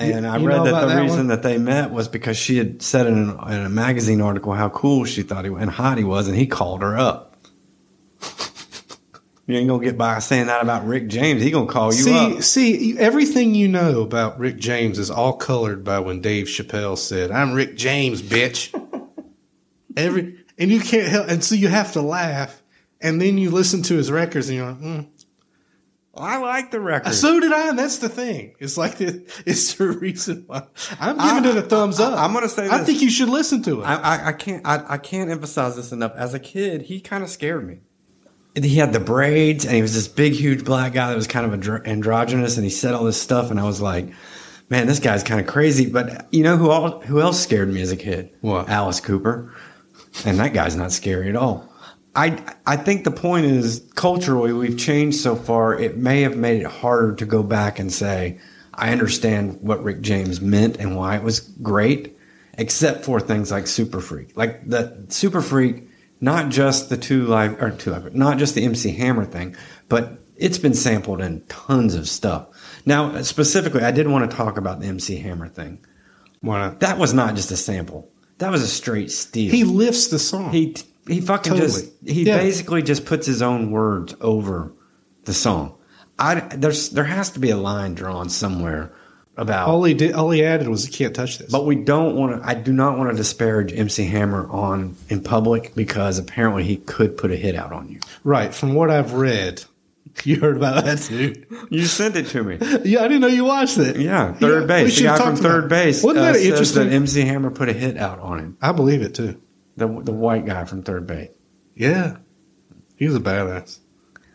[0.00, 1.26] And I read that the that reason one?
[1.28, 4.68] that they met was because she had said in, an, in a magazine article how
[4.68, 7.27] cool she thought he was and hot he was, and he called her up.
[9.48, 11.42] You ain't gonna get by saying that about Rick James.
[11.42, 12.42] He gonna call you See, up.
[12.42, 17.30] see, everything you know about Rick James is all colored by when Dave Chappelle said,
[17.30, 18.70] "I'm Rick James, bitch."
[19.96, 22.62] Every and you can't help, and so you have to laugh,
[23.00, 25.08] and then you listen to his records, and you're like, mm.
[26.14, 27.14] I like the record.
[27.14, 28.54] "So did I." And that's the thing.
[28.60, 30.64] It's like it, it's the reason why
[31.00, 32.12] I'm giving I- it a thumbs up.
[32.18, 33.84] I- I'm gonna say I think you should listen to it.
[33.84, 36.12] I, I, I can't I, I can't emphasize this enough.
[36.16, 37.80] As a kid, he kind of scared me.
[38.64, 41.52] He had the braids, and he was this big, huge black guy that was kind
[41.52, 44.08] of andro- androgynous, and he said all this stuff, and I was like,
[44.68, 47.80] "Man, this guy's kind of crazy." But you know who all, who else scared me
[47.82, 48.30] as a kid?
[48.40, 48.68] What?
[48.68, 49.54] Alice Cooper,
[50.24, 51.72] and that guy's not scary at all.
[52.16, 55.78] I I think the point is culturally we've changed so far.
[55.78, 58.38] It may have made it harder to go back and say,
[58.74, 62.14] "I understand what Rick James meant and why it was great."
[62.58, 64.36] except for things like Super Freak.
[64.36, 65.87] Like the Super Freak,
[66.20, 69.56] not just the two live or two live, not just the MC Hammer thing,
[69.88, 72.46] but it's been sampled in tons of stuff.
[72.86, 75.84] Now, specifically, I did want to talk about the MC Hammer thing.
[76.40, 76.68] Why?
[76.78, 78.10] That was not just a sample.
[78.38, 79.50] That was a straight steal.
[79.50, 80.52] He lifts the song.
[80.52, 80.76] he
[81.08, 81.66] he fucking Totally.
[81.68, 82.36] just he Yeah.
[82.36, 84.72] basically just puts his own words over
[85.24, 85.74] the song.
[86.18, 88.92] I there's there has to be a line drawn somewhere
[89.38, 92.16] about all he did, all he added was, "You can't touch this." but we don't
[92.16, 92.46] want to.
[92.48, 97.16] I do not want to disparage MC Hammer on in public because apparently he could
[97.16, 98.00] put a hit out on you.
[98.24, 98.54] Right.
[98.54, 99.64] From what I've read,
[100.24, 101.34] You heard about that too?
[101.70, 102.58] You sent it to me.
[102.84, 103.96] Yeah, I didn't know you watched it.
[103.96, 104.84] Yeah, third we base.
[104.86, 105.68] The should guy talk from third it.
[105.68, 106.88] base Wasn't uh, that says interesting?
[106.88, 108.56] that MC Hammer put a hit out on him.
[108.60, 109.40] I believe it too.
[109.76, 111.28] The the white guy from Third Bass.
[111.76, 112.16] Yeah,
[112.96, 113.78] he was a badass.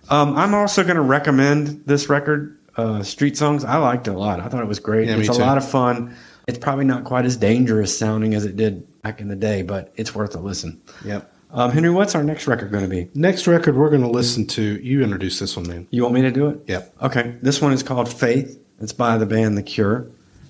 [0.09, 3.63] Um, I'm also going to recommend this record, uh, Street Songs.
[3.63, 4.39] I liked it a lot.
[4.39, 5.07] I thought it was great.
[5.07, 5.39] Yeah, it's a too.
[5.39, 6.15] lot of fun.
[6.47, 9.93] It's probably not quite as dangerous sounding as it did back in the day, but
[9.95, 10.81] it's worth a listen.
[11.05, 11.31] Yep.
[11.51, 13.09] Um, Henry, what's our next record going to be?
[13.13, 14.81] Next record we're going to listen to.
[14.81, 15.88] You introduce this one, man.
[15.91, 16.62] You want me to do it?
[16.67, 16.95] Yep.
[17.03, 17.36] Okay.
[17.41, 18.59] This one is called Faith.
[18.79, 20.07] It's by the band The Cure.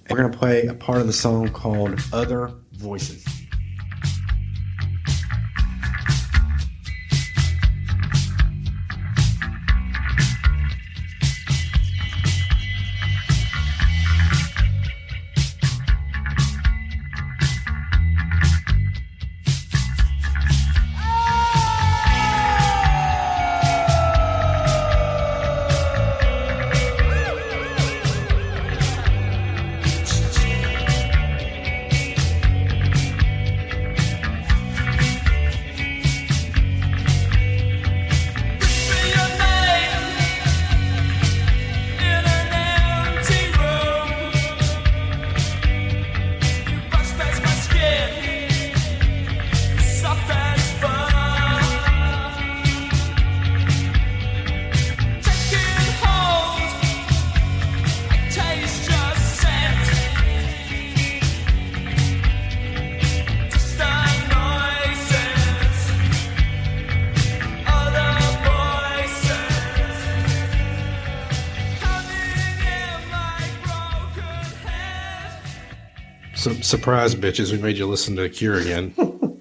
[0.10, 3.26] We're going to play a part of the song called Other Voices.
[76.74, 77.52] Surprise, bitches!
[77.52, 78.94] We made you listen to the Cure again.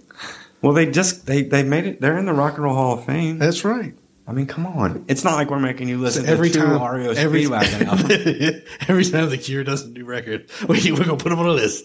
[0.62, 2.00] Well, they just they they made it.
[2.00, 3.40] They're in the Rock and Roll Hall of Fame.
[3.40, 3.96] That's right.
[4.28, 5.04] I mean, come on.
[5.08, 9.28] It's not like we're making you listen every to time, REO every, Speedwagon every time
[9.28, 11.84] the Cure does a new record, we, we're gonna put them on a list.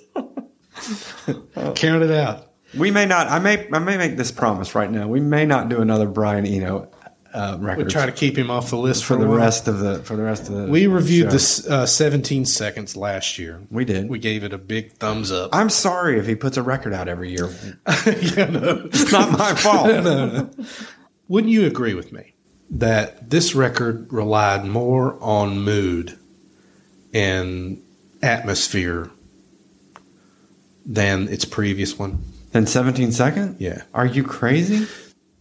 [1.74, 2.52] Count it out.
[2.78, 3.30] We may not.
[3.30, 3.68] I may.
[3.74, 5.08] I may make this promise right now.
[5.08, 6.92] We may not do another Brian Eno
[7.34, 9.80] uh, We record try to keep him off the list for for, the rest of
[9.80, 10.66] the for the rest of the.
[10.68, 11.32] We reviewed show.
[11.32, 13.62] this uh, 17 seconds last year.
[13.70, 14.10] We did.
[14.10, 15.50] We gave it a big thumbs up.
[15.54, 17.50] I'm sorry if he puts a record out every year.
[17.88, 18.84] yeah, no.
[18.86, 20.56] It's not my fault.
[21.28, 22.34] Wouldn't you agree with me
[22.70, 26.18] that this record relied more on mood
[27.14, 27.82] and
[28.22, 29.10] atmosphere
[30.86, 32.24] than its previous one?
[32.52, 33.58] Then 17 second?
[33.60, 33.84] Yeah.
[33.94, 34.88] Are you crazy?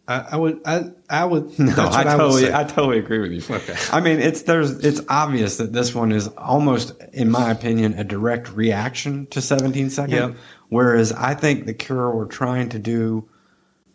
[0.09, 0.61] I, I would.
[0.65, 1.59] I, I would.
[1.59, 2.53] No, I what I, totally.
[2.55, 3.57] I, totally agree with you.
[3.57, 3.77] Okay.
[3.91, 8.05] I mean, it's there's, it's obvious that this one is almost, in my opinion, a
[8.05, 10.15] direct reaction to 17 second.
[10.15, 10.37] Yep.
[10.69, 13.29] Whereas I think the Cure were trying to do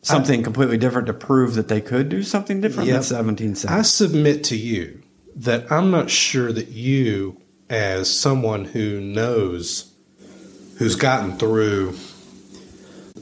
[0.02, 2.96] something completely different to prove that they could do something different Yep.
[2.96, 5.02] than 17 I submit to you
[5.36, 9.94] that I'm not sure that you, as someone who knows,
[10.78, 11.96] who's gotten through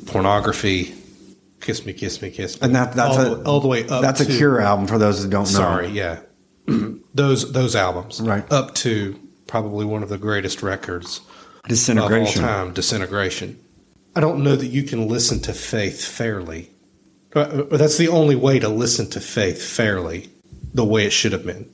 [0.05, 0.95] pornography,
[1.61, 3.87] kiss me, kiss me, kiss me, and that, that's all, a, the- all the way
[3.87, 4.01] up.
[4.01, 5.59] That's a to- Cure album for those that don't know.
[5.59, 6.19] Sorry, yeah,
[7.13, 8.49] those those albums, Right.
[8.51, 11.21] up to probably one of the greatest records
[11.69, 13.59] of all time, Disintegration.
[14.15, 16.71] I don't know that you can listen to Faith fairly.
[17.35, 20.29] Uh, uh, That's the only way to listen to Faith fairly,
[20.73, 21.69] the way it should have been.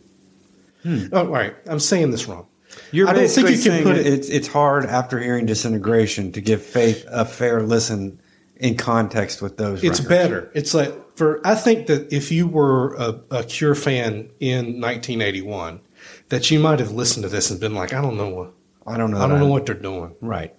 [1.11, 1.55] Oh, right.
[1.65, 2.45] I'm saying this wrong.
[2.91, 6.41] You're I don't think you can put it- it's it's hard after hearing Disintegration to
[6.41, 8.19] give Faith a fair listen
[8.57, 9.83] in context with those.
[9.83, 10.07] It's records.
[10.07, 10.51] better.
[10.53, 15.81] It's like for I think that if you were a, a Cure fan in 1981,
[16.29, 18.53] that you might have listened to this and been like, I don't know what
[18.87, 19.19] I don't know.
[19.19, 20.15] I don't know what they're doing.
[20.21, 20.55] Right.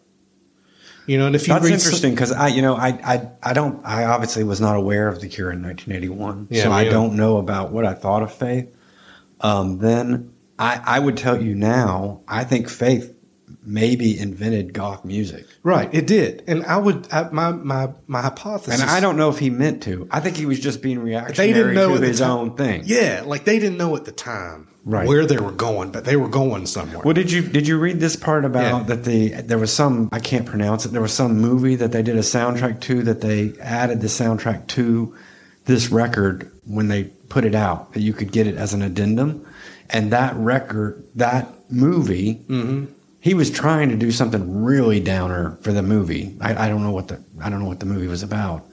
[1.06, 3.84] You know, and if you That's interesting because I, you know, I, I, I don't,
[3.86, 6.90] I obviously was not aware of the Cure in 1981, Yeah, so I either.
[6.90, 8.68] don't know about what I thought of Faith.
[9.40, 13.14] Um, then I, I would tell you now, I think Faith
[13.66, 18.80] maybe invented goth music, right, it did, and I would I, my my my hypothesis,
[18.80, 20.08] and I don't know if he meant to.
[20.10, 22.82] I think he was just being they reactionary didn't know to his time- own thing.
[22.86, 25.08] Yeah, like they didn't know at the time Right.
[25.08, 27.00] where they were going, but they were going somewhere.
[27.04, 28.86] Well, did you did you read this part about Yeah.
[28.94, 30.92] that the there was some I can't pronounce it.
[30.92, 34.68] There was some movie that they did a soundtrack to that they added the soundtrack
[34.68, 35.12] to
[35.64, 39.44] this record when they put it out that you could get it as an addendum,
[39.90, 42.44] and that record that movie.
[42.48, 42.92] Mm-hmm.
[43.26, 46.36] He was trying to do something really downer for the movie.
[46.40, 48.64] I, I don't know what the I don't know what the movie was about,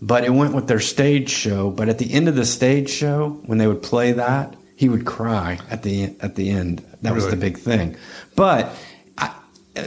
[0.00, 1.72] but it went with their stage show.
[1.72, 5.06] But at the end of the stage show, when they would play that, he would
[5.06, 6.86] cry at the at the end.
[7.02, 7.96] That was the big thing.
[8.36, 8.72] But
[9.18, 9.34] I,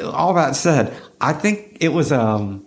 [0.03, 2.65] all that said, I think it was um,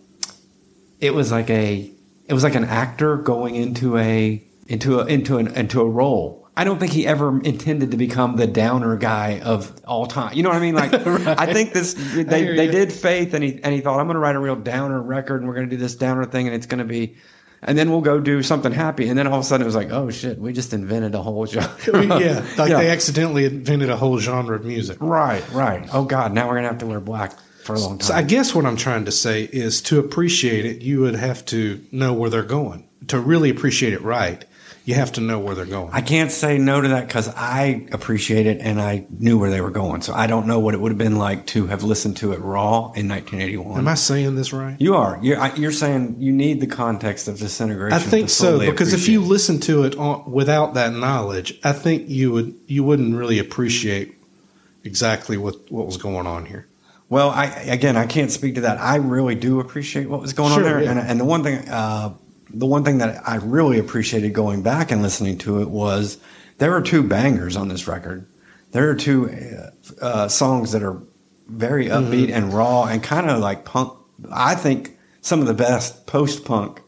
[1.01, 1.93] it was like a
[2.29, 6.42] it was like an actor going into a into a into an into a role.
[6.57, 10.35] I don't think he ever intended to become the downer guy of all time.
[10.35, 10.75] You know what I mean?
[10.75, 10.93] Like,
[11.39, 12.71] I think this they, hear they you.
[12.73, 15.41] did faith, and he and he thought I'm going to write a real downer record,
[15.41, 17.17] and we're going to do this downer thing, and it's going to be,
[17.63, 19.75] and then we'll go do something happy, and then all of a sudden it was
[19.75, 21.71] like, oh shit, we just invented a whole genre.
[22.21, 22.79] yeah, like Yeah.
[22.79, 24.99] they accidentally invented a whole genre of music.
[25.01, 25.89] right, right.
[25.95, 27.33] Oh god, now we're going to have to wear black
[27.65, 28.09] for a long time.
[28.09, 31.47] So I guess what I'm trying to say is to appreciate it, you would have
[31.47, 32.89] to know where they're going.
[33.09, 34.45] To really appreciate it right,
[34.85, 35.91] you have to know where they're going.
[35.93, 39.61] I can't say no to that because I appreciate it and I knew where they
[39.61, 40.03] were going.
[40.03, 42.41] So I don't know what it would have been like to have listened to it
[42.41, 43.79] raw in 1981.
[43.79, 44.77] Am I saying this right?
[44.81, 45.21] You are.
[45.23, 47.93] You're, I- you're saying you need the context of disintegration.
[47.97, 52.09] I think so because if you listen to it on, without that knowledge, I think
[52.09, 54.17] you would you wouldn't really appreciate
[54.85, 56.67] exactly what what was going on here.
[57.09, 58.79] Well, I again, I can't speak to that.
[58.81, 60.91] I really do appreciate what was going Sure, on there, yeah.
[60.93, 62.15] and, and the one thing, uh,
[62.55, 66.19] the one thing that I really appreciated going back and listening to it was
[66.59, 68.27] there were two bangers on this record.
[68.73, 71.03] There are two uh, uh, songs that are
[71.49, 72.35] very upbeat Mm-hmm.
[72.35, 73.93] and raw and kind of like punk.
[74.31, 76.81] I think some of the best post punk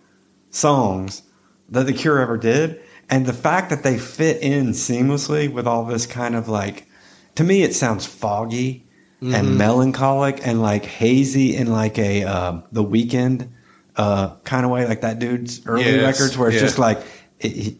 [0.51, 1.23] songs
[1.71, 2.81] that The Cure ever did.
[3.11, 6.87] And the fact that they fit in seamlessly with all this kind of like,
[7.35, 8.81] to me, it sounds foggy
[9.23, 9.35] Mm-hmm.
[9.37, 13.49] and melancholic and like hazy in like a uh, the Weeknd
[13.97, 16.63] uh, kind of way, like that dude's early Yes, records, where it's yeah.
[16.63, 16.99] just like
[17.41, 17.75] it, it,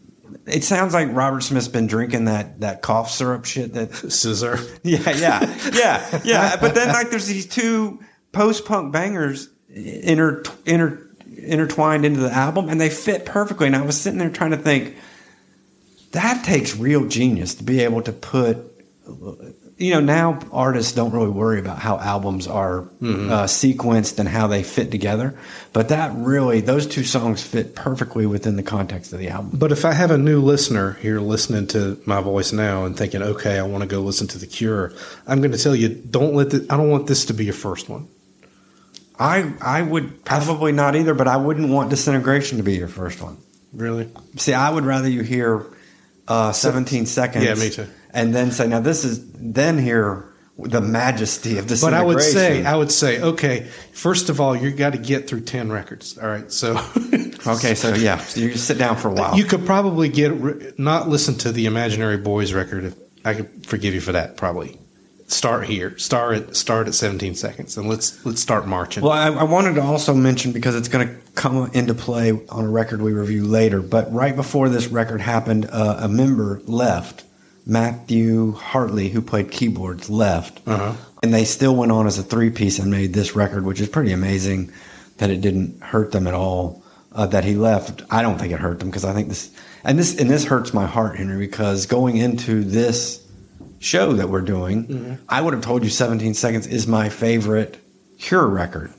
[0.47, 4.59] it sounds like Robert Smith's been drinking that that cough syrup shit that Scissor.
[4.83, 6.55] yeah, yeah, yeah, yeah.
[6.57, 7.99] But then like there's these two
[8.31, 11.05] post punk bangers inter, inter,
[11.37, 13.67] intertwined into the album, and they fit perfectly.
[13.67, 14.95] And I was sitting there trying to think
[16.11, 18.57] that takes real genius to be able to put.
[19.77, 24.47] You know, now artists don't really worry about how albums are uh, sequenced and how
[24.47, 25.37] they fit together,
[25.73, 29.51] but that really those two songs fit perfectly within the context of the album.
[29.53, 33.21] But if I have a new listener here listening to my voice now and thinking,
[33.21, 34.93] okay, I want to go listen to The Cure,
[35.27, 37.53] I'm going to tell you, don't let the, I don't want this to be your
[37.53, 38.07] first one.
[39.19, 43.21] I I would probably not either, but I wouldn't want Disintegration to be your first
[43.21, 43.37] one.
[43.73, 44.09] Really?
[44.37, 45.65] See, I would rather you hear
[46.27, 47.45] uh, 17 seconds.
[47.45, 47.87] Yeah, me too.
[48.11, 51.81] And then say, now this is, then here the majesty of this.
[51.81, 51.93] But.
[51.93, 55.41] I would say, I would say, okay, first of all, you got to get through
[55.41, 56.17] 10 records.
[56.17, 56.49] All right.
[56.51, 56.77] So
[57.47, 59.37] okay, so yeah, so you just sit down for a while.
[59.37, 62.85] you could probably get, not listen to the Imaginary Boys record.
[62.85, 62.95] If,
[63.25, 64.79] I could forgive you for that, probably.
[65.27, 65.97] Start here.
[65.97, 69.03] Start at, start at 17 seconds and let's, let's start marching.
[69.03, 72.65] well, I, I wanted to also mention because it's going to come into play on
[72.65, 73.81] a record we review later.
[73.81, 77.23] But right before this record happened, uh, a member left,
[77.65, 80.93] Matthieu Hartley, who played keyboards, left, Uh-huh.
[81.23, 83.89] and they still went on as a three piece and made this record, which is
[83.89, 84.71] pretty amazing
[85.17, 86.83] that it didn't hurt them at all.
[87.11, 89.49] Uh, that he left, I don't think it hurt them because I think this
[89.85, 93.24] and this and this hurts my heart, Henry, because going into this
[93.85, 97.77] show that we're doing, I would have told you 17 Seconds is my favorite
[98.17, 98.91] Cure record.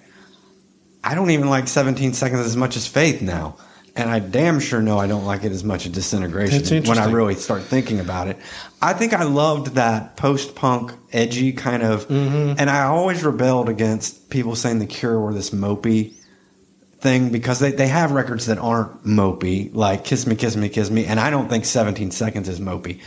[1.02, 3.56] I don't even like 17 Seconds as much as Faith now.
[3.94, 7.10] And I damn sure know I don't like it as much as Disintegration when I
[7.10, 8.36] really start thinking about it.
[8.82, 12.58] I think I loved that post punk, edgy kind of, Mm-hmm.
[12.58, 16.12] and I always rebelled against people saying The Cure were this mopey
[17.00, 20.90] thing because they, they have records that aren't mopey, like Kiss Me, Kiss Me, Kiss
[20.90, 23.00] Me, and I don't think 17 Seconds is mopey.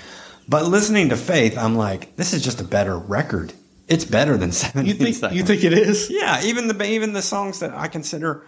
[0.50, 3.54] But listening to Faith, I'm like, this is just a better record.
[3.88, 5.38] It's better than 17 you think, Seconds.
[5.38, 6.10] you think it is?
[6.10, 8.46] Yeah, even the even the songs that I consider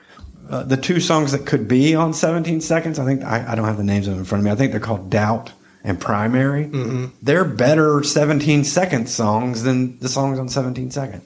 [0.49, 2.97] uh, the two songs that could be on 17 seconds.
[2.97, 4.51] I think I, I don't have the names of them in front of me.
[4.51, 5.51] I think they're called Doubt
[5.83, 6.65] and Primary.
[6.65, 7.05] Mm-hmm.
[7.21, 11.21] They're better 17 second songs than the songs on 17 second.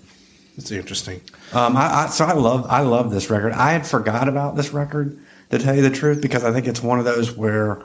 [0.58, 1.22] It's interesting.
[1.54, 3.54] Um, I, I, so I love I love this record.
[3.54, 5.20] I had forgot about this record
[5.52, 7.82] to tell you the truth because I think it's one of those where.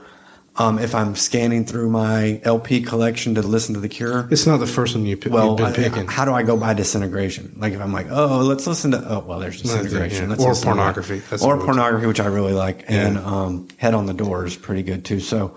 [0.57, 4.59] Um, if I'm scanning through my LP collection to listen to The Cure, It's not
[4.59, 6.07] the first one you, pi- well, you've been I- picking.
[6.09, 7.55] how do I go by disintegration?
[7.57, 10.29] Like if I'm like, oh, let's listen to, oh, well, there's disintegration.
[10.29, 10.37] yeah.
[10.37, 10.65] Or listen to that.
[10.67, 11.19] pornography.
[11.31, 11.65] That's or what it was.
[11.67, 15.21] pornography, which I really like, and um, Head on the Door is pretty good too.
[15.21, 15.57] So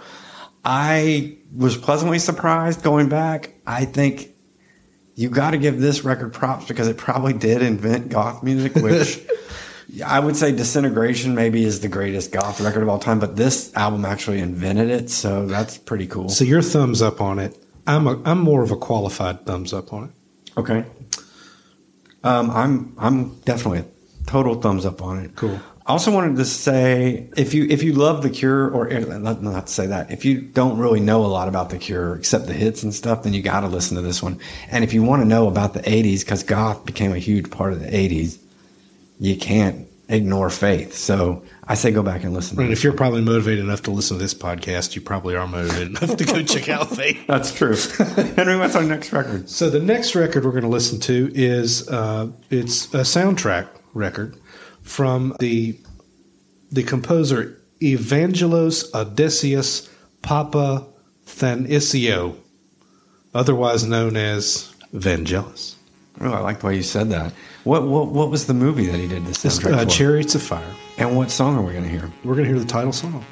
[0.64, 3.56] I was pleasantly surprised going back.
[3.66, 4.30] I think
[5.16, 9.20] you got to give this record props because it probably did invent goth music, which.
[10.05, 13.73] I would say Disintegration maybe is the greatest goth record of all time, but this
[13.75, 16.29] album actually invented it, so that's pretty cool.
[16.29, 17.57] so your thumbs up on it.
[17.86, 20.11] I'm a, I'm more of a qualified thumbs up on it.
[20.57, 20.86] Okay.
[22.23, 23.86] Um, I'm I'm definitely a
[24.25, 25.36] total thumbs up on it.
[25.36, 25.59] Cool.
[25.86, 29.43] I also wanted to say if you if you love the Cure or eh, not,
[29.43, 32.47] not to say that if you don't really know a lot about the Cure except
[32.47, 34.39] the hits and stuff, then you got to listen to this one.
[34.71, 37.73] And if you want to know about the '80s, because goth became a huge part
[37.73, 38.38] of the '80s,
[39.20, 40.93] you can't ignore faith.
[40.93, 42.57] So I say go back and listen.
[42.57, 45.47] To And if you're probably motivated enough to listen to this podcast, you probably are
[45.47, 47.20] motivated enough to go check out Faith.
[47.28, 47.76] That's true.
[48.36, 49.49] Henry, what's our next record?
[49.49, 54.38] So the next record we're going to listen to is uh, it's a soundtrack record
[54.82, 55.80] from the
[56.72, 59.89] the composer Evangelos Odysseus
[60.22, 60.88] Papa
[61.26, 62.36] Thanisio,
[63.34, 65.72] otherwise known as Vangelis.
[66.24, 67.34] Oh, I like the way you said that.
[67.63, 69.89] What what what was the movie that he did this soundtrack uh, for?
[69.89, 70.65] Chariots of Fire.
[70.97, 72.09] And what song are we going to hear?
[72.24, 73.26] We're going to hear the title song.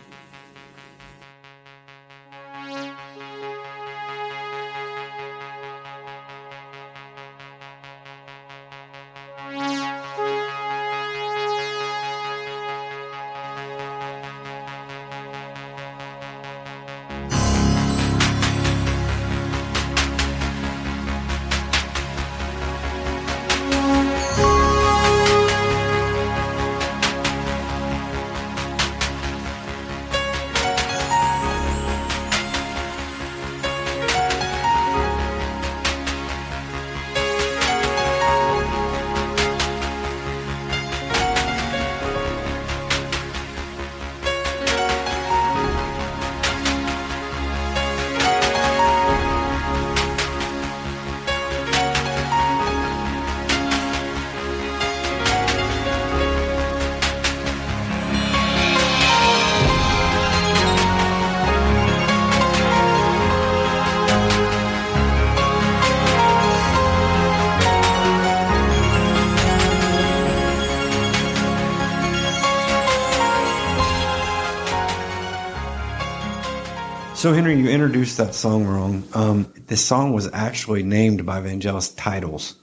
[77.21, 79.03] So Henry, you introduced that song wrong.
[79.13, 82.55] Um, this song was actually named by Vangelis Titles.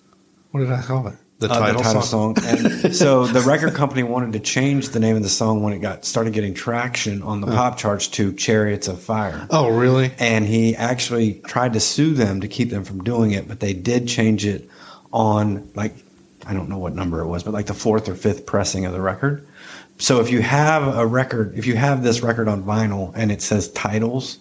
[0.51, 1.15] What did I call it?
[1.39, 2.35] The uh, title, the title song.
[2.35, 2.45] song.
[2.45, 5.79] And so the record company wanted to change the name of the song when it
[5.79, 9.47] got started getting traction on the pop charts to Chariots of Fire.
[9.49, 10.11] Oh, really?
[10.19, 13.75] And he actually tried to sue them to keep them from doing it, but they
[13.75, 14.69] did change it
[15.13, 15.95] on like
[16.45, 18.93] I don't know what number it was, but like the fourth or fifth pressing of
[18.93, 19.47] the record.
[19.99, 23.41] So if you have a record, if you have this record on vinyl and it
[23.41, 24.41] says titles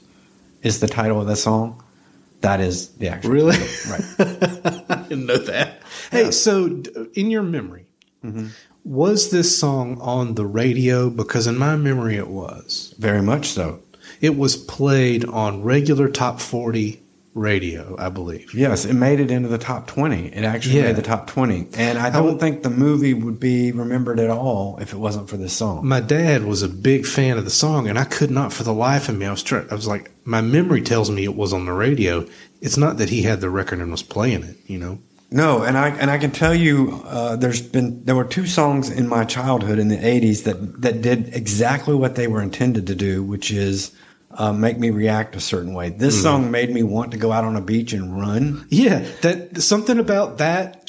[0.64, 1.84] is the title of the song,
[2.42, 3.58] that is the actual Really?
[3.90, 4.04] right.
[4.90, 5.82] I didn't know that.
[6.12, 6.82] Hey, so
[7.14, 7.86] in your memory,
[8.24, 8.48] Mm-hmm.
[8.84, 11.10] was this song on the radio?
[11.10, 12.96] Because in my memory, it was.
[12.98, 13.80] Very much so.
[14.22, 17.02] It was played on regular top 40
[17.38, 18.54] radio, I believe.
[18.54, 20.28] Yes, it made it into the top 20.
[20.28, 20.84] It actually Yeah.
[20.88, 21.68] made the top 20.
[21.78, 25.38] And I don't think the movie would be remembered at all if it wasn't for
[25.38, 25.88] this song.
[25.88, 28.74] My dad was a big fan of the song, and I could not for the
[28.74, 29.26] life of me.
[29.26, 32.26] I was trying, I was like, my memory tells me it was on the radio.
[32.62, 34.98] It's not that he had the record and was playing it, you know?
[35.30, 38.90] No, and I and I can tell you, uh, there's been there were two songs
[38.90, 42.96] in my childhood in the '80s that that did exactly what they were intended to
[42.96, 43.92] do, which is
[44.38, 45.90] uh, make me react a certain way.
[45.90, 48.68] This song made me want to go out on a beach and run.
[48.70, 50.88] Yeah, that something about that.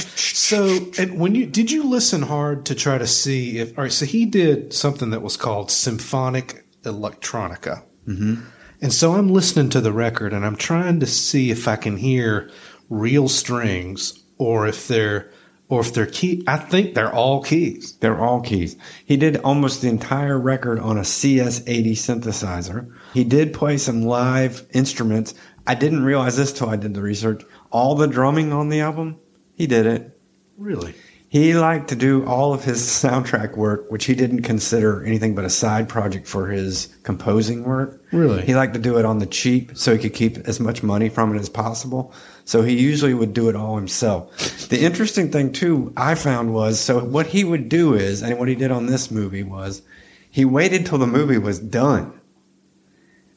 [0.00, 3.92] So, and when you did you listen hard to try to see if all right?
[3.92, 8.42] So he did something that was called symphonic electronica, mm-hmm.
[8.82, 11.96] and so I'm listening to the record and I'm trying to see if I can
[11.96, 12.50] hear
[12.90, 15.30] real strings or if they're
[15.68, 16.42] or if they're key.
[16.46, 17.92] I think they're all keys.
[18.00, 18.76] They're all keys.
[19.04, 22.94] He did almost the entire record on a CS80 synthesizer.
[23.12, 25.34] He did play some live instruments.
[25.66, 27.44] I didn't realize this till I did the research.
[27.70, 29.18] All the drumming on the album,
[29.54, 30.18] he did it.
[30.56, 30.94] Really?
[31.30, 35.44] He liked to do all of his soundtrack work, which he didn't consider anything but
[35.44, 38.02] a side project for his composing work.
[38.12, 38.46] Really?
[38.46, 41.10] He liked to do it on the cheap so he could keep as much money
[41.10, 42.14] from it as possible.
[42.46, 44.68] So he usually would do it all himself.
[44.70, 48.48] The interesting thing, too, I found was so what he would do is, and what
[48.48, 49.82] he did on this movie was,
[50.30, 52.18] he waited till the movie was done,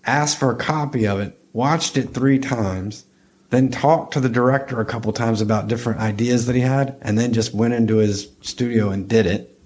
[0.06, 3.06] asked for a copy of it, watched it three times,
[3.52, 7.20] then talked to the director a couple times about different ideas that he had, and
[7.20, 9.60] then just went into his studio and did it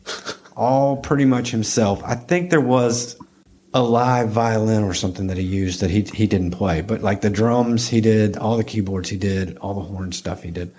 [0.58, 2.04] all pretty much himself.
[2.04, 3.16] I think there was
[3.74, 7.22] a live violin or something that he used that he he didn't play, but like
[7.22, 10.74] the drums he did, all the keyboards he did, all the horn stuff he did.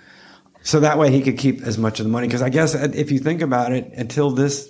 [0.63, 2.27] So that way he could keep as much of the money.
[2.27, 4.69] Because I guess uh, if you think about it, until this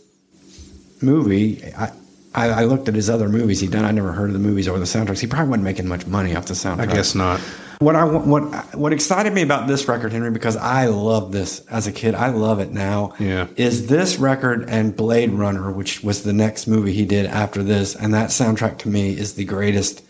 [1.01, 1.91] movie, I,
[2.35, 3.83] I I looked at his other movies he'd done.
[3.83, 5.21] I never heard of the movies or the soundtracks.
[5.21, 6.89] He probably wasn't making much money off the soundtrack.
[6.89, 7.41] I guess not.
[7.79, 11.85] What I what what excited me about this record, Henry, because I loved this as
[11.85, 12.15] a kid.
[12.15, 13.13] I love it now.
[13.19, 13.47] Yeah.
[13.55, 17.95] is this record and Blade Runner, which was the next movie he did after this,
[17.95, 20.03] and that soundtrack to me is the greatest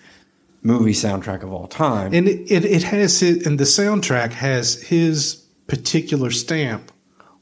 [0.64, 2.14] movie soundtrack of all time.
[2.14, 5.36] And it, it, it has his, and the soundtrack has his
[5.68, 6.92] particular stamp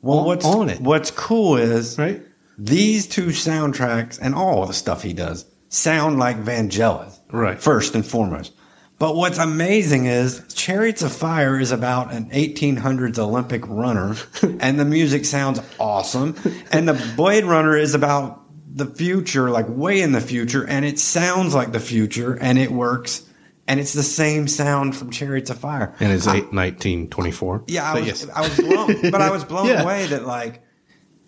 [0.02, 0.82] Well, on, what's on it.
[0.82, 2.22] What's cool is Right?
[2.58, 7.60] these two soundtracks and all the stuff he does sound like Vangelis, Right.
[7.62, 8.54] First and foremost.
[8.98, 14.16] But what's amazing is Chariots of Fire is about an 1800s Olympic runner,
[14.62, 16.36] and the music sounds awesome.
[16.72, 18.42] And the Blade Runner is about
[18.74, 22.72] the future, like way in the future, and it sounds like the future, and it
[22.72, 23.24] works.
[23.68, 25.94] And it's the same sound from Chariots of Fire.
[26.00, 27.64] And it's I- eight, 1924.
[27.68, 28.28] yeah, I But was, yes.
[28.34, 29.82] I was blown, but I was blown Yeah.
[29.82, 30.62] away that like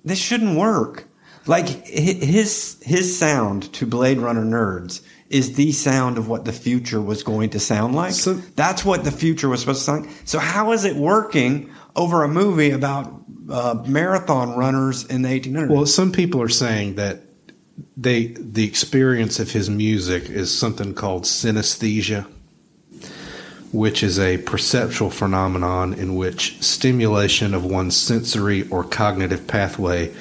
[0.06, 1.08] this shouldn't work.
[1.48, 7.02] Like his his sound to Blade Runner nerds is the sound of what the future
[7.02, 8.14] was going to sound like.
[8.14, 10.06] So- That's what the future was supposed to sound.
[10.06, 10.16] like.
[10.26, 13.14] So how is it working over a movie about
[13.50, 15.70] uh, marathon runners in the 1800s?
[15.70, 17.24] Well, some people are saying that
[17.96, 22.26] they the experience of his music is something called synesthesia,
[23.72, 30.14] which is a perceptual phenomenon in which stimulation of one's sensory or cognitive pathway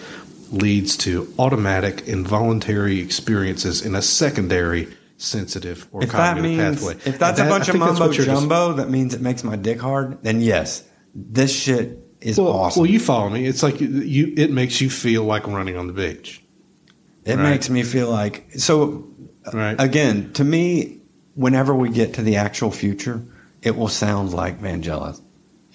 [0.53, 4.88] leads to automatic involuntary experiences in a secondary
[5.18, 6.94] sensitive or if that cognitive means pathway.
[7.11, 9.42] if that's And a bunch I of mumbo you're just- jumbo, that means it makes
[9.44, 10.18] my dick hard.
[10.22, 10.82] Then yes,
[11.14, 12.82] this shit is well, awesome.
[12.82, 13.47] well, you follow me.
[13.47, 14.34] It's like you, you.
[14.36, 16.42] It makes you feel like running on the beach,
[17.24, 17.51] It Right.
[17.51, 19.05] makes me feel like so.
[19.53, 19.76] right?
[19.78, 20.99] Again, to me,
[21.34, 23.22] whenever we get to the actual future,
[23.62, 25.20] it will sound like Vangelis.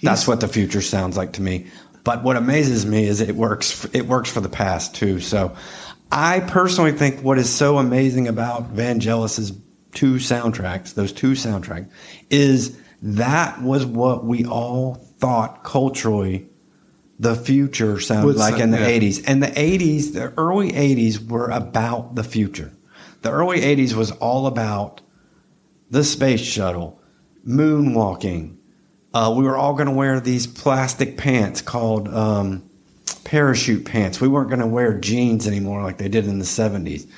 [0.02, 1.66] That's what the future sounds like to me.
[2.04, 3.84] But what amazes me is it works.
[3.92, 5.20] It works for the past too.
[5.20, 5.54] So,
[6.10, 9.52] I personally think what is so amazing about Vangelis's
[9.92, 11.88] two soundtracks, those two soundtracks,
[12.28, 16.48] is that was what we all thought culturally
[17.18, 18.98] the future sounded like in the yeah.
[18.98, 19.24] 80s.
[19.26, 22.72] And the 80s, the early 80s were about the future.
[23.22, 25.00] The early 80s was all about
[25.88, 27.00] the space shuttle,
[27.46, 28.56] moonwalking.
[29.14, 32.68] Uh, we were all going to wear these plastic pants called um,
[33.24, 34.20] parachute pants.
[34.20, 37.08] We weren't going to wear jeans anymore like they did in the 70s.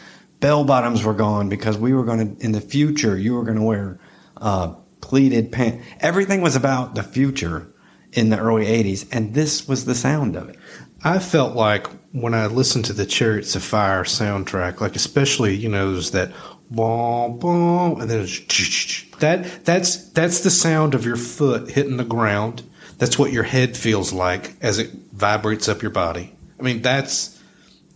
[0.40, 3.58] Bell bottoms were gone because we were going to, in the future, you were going
[3.58, 4.00] to wear
[4.36, 5.86] uh, pleated pants.
[6.00, 7.72] Everything was about the future
[8.12, 10.56] in the early 80s, and this was the sound of it.
[11.02, 15.68] I felt like when I listened to the Chariots of Fire soundtrack, like especially you
[15.68, 16.32] know that
[16.74, 22.04] boom boom, and then it's that that's that's the sound of your foot hitting the
[22.04, 22.62] ground.
[22.98, 26.34] That's what your head feels like as it vibrates up your body.
[26.58, 27.40] I mean that's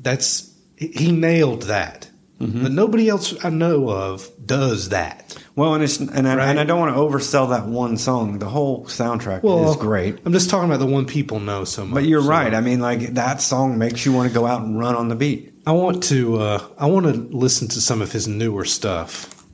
[0.01, 2.09] that's he nailed that,
[2.41, 2.63] mm-hmm.
[2.63, 5.37] but nobody else I know of does that.
[5.57, 6.49] Well, and it's and I, Right.
[6.49, 8.39] and I don't want to oversell that one song.
[8.39, 10.19] The whole soundtrack is great.
[10.25, 11.95] I'm just talking about the one people know so much.
[11.95, 12.55] But you're so- right.
[12.55, 15.17] I mean, like that song makes you want to go out and run on the
[15.17, 15.53] beat.
[15.69, 19.45] I want to uh, I want to listen to some of his newer stuff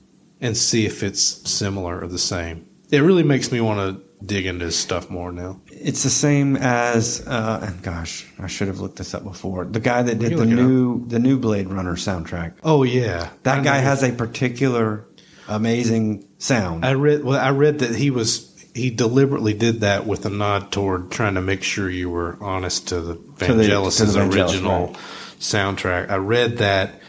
[0.40, 2.66] and see if it's similar or the same.
[2.92, 5.60] It really makes me want to dig into his stuff more now.
[5.72, 9.64] It's the same as, uh, and gosh, I should have looked this up before.
[9.64, 12.54] The guy that did the new the new Blade Runner soundtrack.
[12.62, 13.84] Oh yeah, That I guy know.
[13.88, 15.06] has a particular
[15.48, 16.84] amazing sound.
[16.84, 17.40] I read well.
[17.40, 21.42] I read that he was he deliberately did that with a nod toward trying to
[21.42, 24.96] make sure you were honest to the To the- to the Vangelis, original right.
[25.44, 26.10] Soundtrack.
[26.10, 27.00] I read that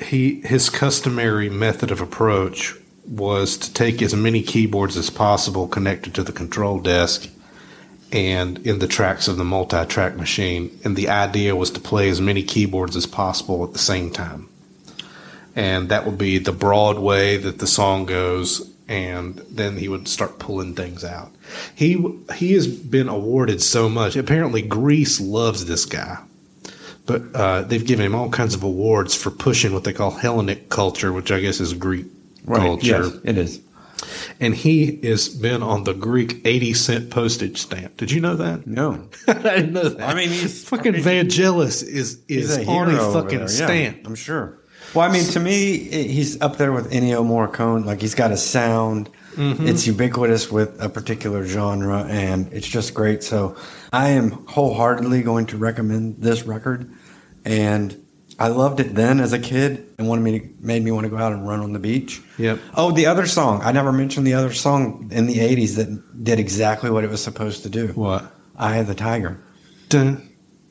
[0.00, 2.74] he his customary method of approach
[3.06, 7.28] was to take as many keyboards as possible connected to the control desk
[8.12, 12.20] and in the tracks of the multi-track machine and the idea was to play as
[12.20, 14.48] many keyboards as possible at the same time.
[15.56, 20.08] And that would be the broad way that the song goes and then he would
[20.08, 21.32] start pulling things out.
[21.74, 21.92] He
[22.34, 24.16] he has been awarded so much.
[24.16, 26.18] Apparently greece loves this guy
[27.06, 30.68] but uh, they've given him all kinds of awards for pushing what they call hellenic
[30.68, 32.06] culture which i guess is greek
[32.46, 33.60] culture Yes, it is.
[34.40, 38.66] and he has been on the greek 80 cent postage stamp did you know that
[38.66, 42.98] No, i didn't know that I mean, he's- fucking vangelis is is a on a
[43.12, 44.58] fucking yeah, stamp I'm sure.
[44.94, 47.86] Well, I mean, to me, he's up there with Ennio Morricone.
[47.86, 49.08] Like he's got a sound.
[49.32, 49.66] Mm-hmm.
[49.66, 53.22] It's ubiquitous with a particular genre, and it's just great.
[53.22, 53.56] So,
[53.92, 56.92] I am wholeheartedly going to recommend this record.
[57.44, 58.06] And
[58.38, 61.10] I loved it then as a kid, and wanted me to, made me want to
[61.10, 62.20] go out and run on the beach.
[62.38, 62.58] Yep.
[62.74, 63.60] Oh, the other song.
[63.62, 67.22] I never mentioned the other song in the '80s that did exactly what it was
[67.22, 67.88] supposed to do.
[67.88, 69.40] what "Eye of the Tiger."
[69.92, 70.26] dun,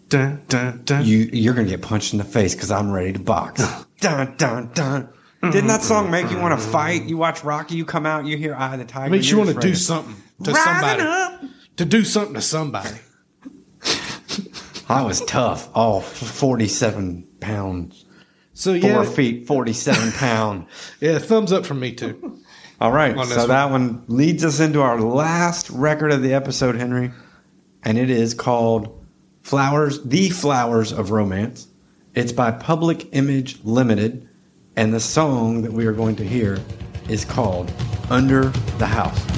[0.09, 1.05] dun, dun, dun.
[1.05, 3.63] you you're gonna get punched in the face because I'm ready to box.
[3.99, 5.09] dun dun dun.
[5.41, 6.11] Didn't that song mm-hmm.
[6.11, 7.03] make you want to fight?
[7.03, 9.49] You watch Rocky, you come out, you hear "Eye of the Tiger." makes you want
[9.49, 11.01] to do something to Rising somebody.
[11.01, 11.41] up.
[11.77, 12.97] To do something to somebody.
[14.89, 15.69] I was tough.
[15.73, 18.05] Oh, 47 pounds,
[18.53, 20.65] So four feet, 47 pound.
[20.99, 22.39] yeah, thumbs up from me too.
[22.79, 23.47] All right, On so one.
[23.49, 27.11] that one leads us into our last record of the episode, Henry,
[27.83, 29.03] and it is called
[29.43, 31.67] Flowers, The Flowers of Romance.
[32.15, 34.27] It's by Public Image Limited,
[34.75, 36.57] and the song that we are going to hear
[37.09, 37.71] is called
[38.09, 38.45] Under
[38.77, 39.30] the House.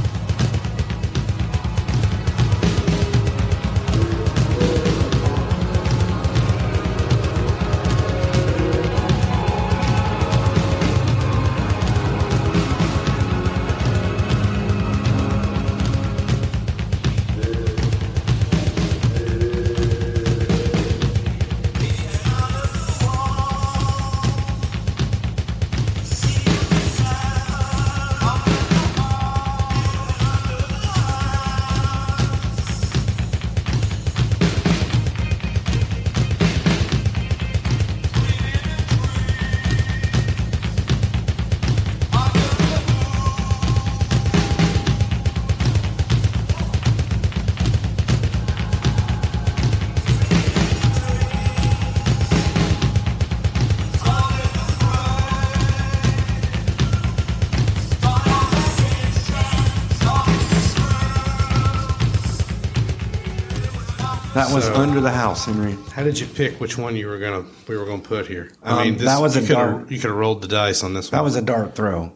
[64.54, 65.76] Was So- Under the House, Henry.
[65.94, 68.52] How did you pick which one you were gonna we were gonna put here?
[68.64, 69.90] I Um, mean, this, that was a dart.
[69.92, 71.18] You could have rolled the dice on this one.
[71.18, 72.14] That was a dart throw.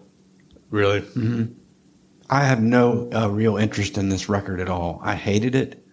[0.69, 1.03] really.
[2.29, 4.99] I have no uh, real interest in this record at all.
[5.01, 5.83] I hated it.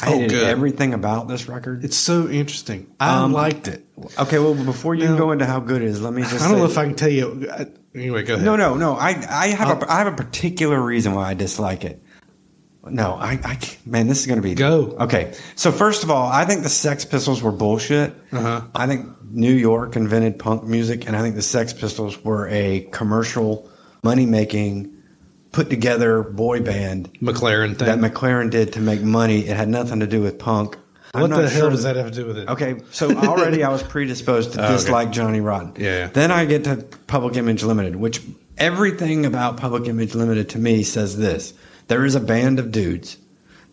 [0.00, 0.44] I Oh, hated good.
[0.44, 1.84] everything about this record.
[1.84, 2.86] It's so interesting.
[3.00, 3.84] I Um, liked it.
[4.18, 5.16] Okay, well, before you No.
[5.16, 6.94] go into how good it is, let me just I don't know if I can
[6.94, 7.48] tell you.
[7.52, 8.44] I, anyway, go ahead.
[8.44, 8.94] No, no, no.
[8.94, 12.02] I, I have a, I have a particular reason why I dislike it.
[12.84, 14.96] No, I, I man, this is going to be Go.
[15.00, 18.12] Okay, so first of all, I think the Sex Pistols were bullshit.
[18.32, 18.62] Uh-huh.
[18.74, 22.80] I think New York invented punk music, and I think the Sex Pistols were a
[22.90, 23.70] commercial,
[24.02, 24.96] money making,
[25.52, 27.86] put together boy band McLaren thing.
[27.86, 29.40] that McLaren did to make money.
[29.46, 30.76] It had nothing to do with punk.
[31.12, 32.48] What the hell sure does that have to do with it?
[32.48, 34.72] Okay, so already I was predisposed to Oh, okay.
[34.72, 35.74] dislike Johnny Rotten.
[35.76, 36.06] Yeah, yeah.
[36.06, 36.76] Then I get to
[37.06, 38.22] Public Image Limited, which
[38.56, 41.52] everything about Public Image Limited to me says this:
[41.88, 43.16] there is a band of dudes.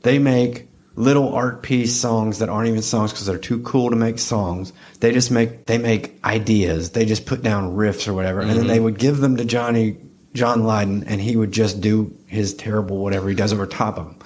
[0.01, 3.95] They make little art piece songs that aren't even songs because they're too cool to
[3.95, 4.73] make songs.
[4.99, 6.91] They just make they make ideas.
[6.91, 8.67] They just put down riffs or whatever, and then Mm-hmm.
[8.67, 9.97] they would give them to Johnny
[10.33, 14.05] John Lydon, and he would just do his terrible whatever he does over top of
[14.05, 14.19] them.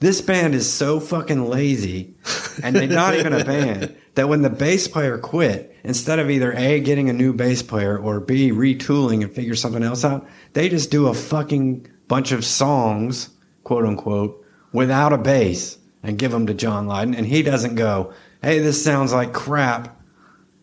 [0.00, 2.14] This band is so fucking lazy,
[2.62, 6.52] and they're not even a band, that when the bass player quit, instead of either
[6.52, 10.68] A, getting a new bass player, or B, retooling and figure something else out, they
[10.68, 13.30] just do a fucking bunch of songs,
[13.62, 18.12] quote unquote, without a bass and give them to John Lydon, and he doesn't go,
[18.42, 20.00] hey, this sounds like crap,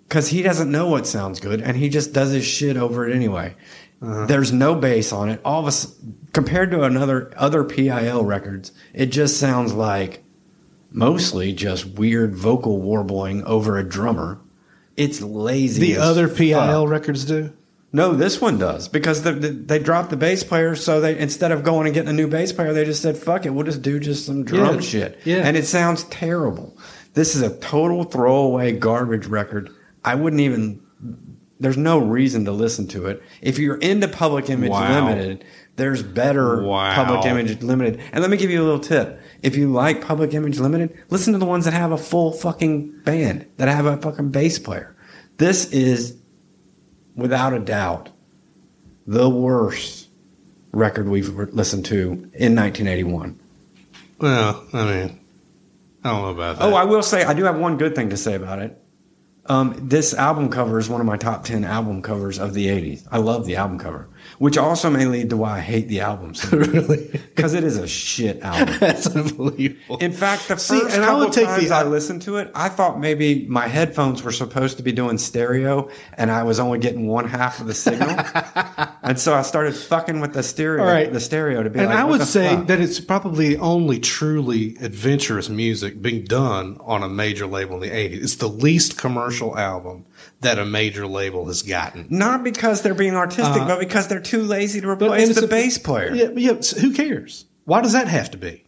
[0.08, 3.16] because he doesn't know what sounds good, and he just does his shit over it
[3.16, 3.56] anyway.
[4.02, 4.26] Uh-huh.
[4.26, 5.42] There's no bass on it.
[5.46, 5.96] All of us,
[6.34, 10.24] compared to another other PIL records, it just sounds like
[10.92, 14.40] mostly just weird vocal warbling over a drummer.
[14.98, 15.94] It's lazy.
[15.94, 16.90] the other PIL fuck.
[16.90, 17.54] records do.
[17.94, 20.76] No, this one does because the, the, they dropped the bass player.
[20.76, 23.46] So they instead of going and getting a new bass player, they just said, "Fuck
[23.46, 25.38] it, we'll just do just some drum Yeah, shit." yeah.
[25.46, 26.78] and it sounds terrible.
[27.14, 29.70] This is a total throwaway garbage record.
[30.06, 30.82] I wouldn't even.
[31.60, 33.22] There's no reason to listen to it.
[33.42, 35.06] If you're into Public Image Wow.
[35.10, 36.96] Limited, there's better Wow.
[36.96, 38.02] Public Image Limited.
[38.14, 39.20] And let me give you a little tip.
[39.44, 43.02] If you like Public Image Limited, listen to the ones that have a full fucking
[43.04, 44.96] band, that have a fucking bass player.
[45.38, 46.18] This is,
[47.22, 48.10] without a doubt,
[49.08, 50.10] the worst
[50.72, 53.40] record we've listened to in 1981.
[54.20, 55.20] Well, I mean,
[56.04, 56.66] I don't know about that.
[56.66, 58.78] Oh, I will say I do have one good thing to say about it.
[59.48, 63.08] Um, this album cover is one of my top 10 album covers of the 80s.
[63.12, 64.08] I love the album cover,
[64.40, 67.08] which also may lead to why I hate the album so really?
[67.36, 68.76] because it is a shit album.
[68.80, 69.98] That's unbelievable.
[69.98, 72.52] In fact, the See, first I couple would take times the- I listened to it,
[72.56, 76.80] I thought maybe my headphones were supposed to be doing stereo, and I was only
[76.80, 78.10] getting one half of the signal,
[79.04, 81.12] and so I started fucking with the stereo, right.
[81.12, 82.68] the stereo to be and like, I would say fuck?
[82.68, 87.96] that it's probably only truly adventurous music being done on a major label in the
[87.96, 88.24] 80s.
[88.24, 90.06] It's the least commercial album
[90.42, 92.08] that a major label has gotten.
[92.10, 95.48] not because they're being artistic, Uh, but because they're too lazy to replace the a-
[95.48, 96.14] bass player.
[96.14, 97.46] Yeah, yeah, so who cares?
[97.66, 98.64] Why does that have to be?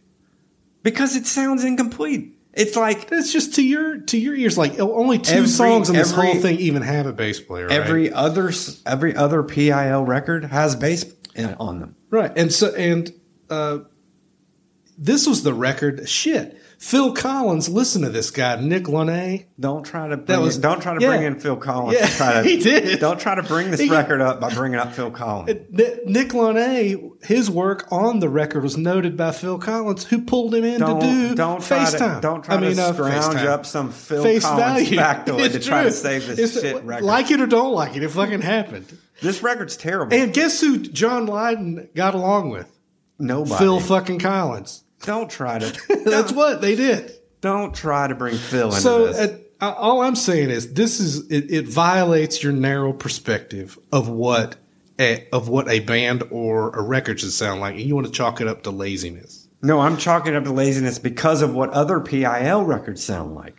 [0.82, 2.30] Because it sounds incomplete.
[2.52, 4.56] It's like It's just to your to your ears.
[4.56, 7.66] Like only two Every- songs in this every- whole thing even have a bass player.
[7.66, 7.74] Right?
[7.80, 8.52] every other
[8.86, 11.04] every other PIL record has bass
[11.34, 11.96] in- on them.
[12.10, 13.12] right, and so and
[13.50, 13.78] uh,
[14.96, 16.08] this was the record.
[16.08, 17.68] Shit, Phil Collins.
[17.68, 19.46] Listen to this guy, Nick Launay.
[19.58, 21.08] Don't try to bring was- in, don't try to yeah.
[21.08, 21.98] bring in Phil Collins.
[21.98, 23.00] Yeah, to try to, he did.
[23.00, 25.48] Don't try to bring this He- record up by bringing up Phil Collins.
[25.70, 30.64] Nick Launay, his work on the record was noted by Phil Collins, who pulled him
[30.64, 32.16] in don't to do don't try FaceTime.
[32.16, 33.46] to don't try I mean, to uh, scrounge FaceTime.
[33.46, 34.98] up some Phil Face Collins value.
[34.98, 37.04] factoid It's to try to save this It's- shit record.
[37.04, 38.86] Like it or don't like it, it fucking happened.
[39.22, 40.14] this record's terrible.
[40.16, 42.70] And guess who John Lydon got along with?
[43.18, 43.56] Nobody.
[43.64, 44.83] Phil fucking Collins.
[45.04, 46.02] Don't try to.
[46.04, 47.12] That's what they did.
[47.40, 49.16] Don't try to bring Phil into So this.
[49.18, 54.08] uh, uh, all I'm saying is this is it, it violates your narrow perspective of
[54.08, 54.56] what
[54.98, 58.12] a, of what a band or a record should sound like, and you want to
[58.12, 59.48] chalk it up to laziness.
[59.62, 63.56] No, I'm chalking it up to laziness because of what other PIL records sound like.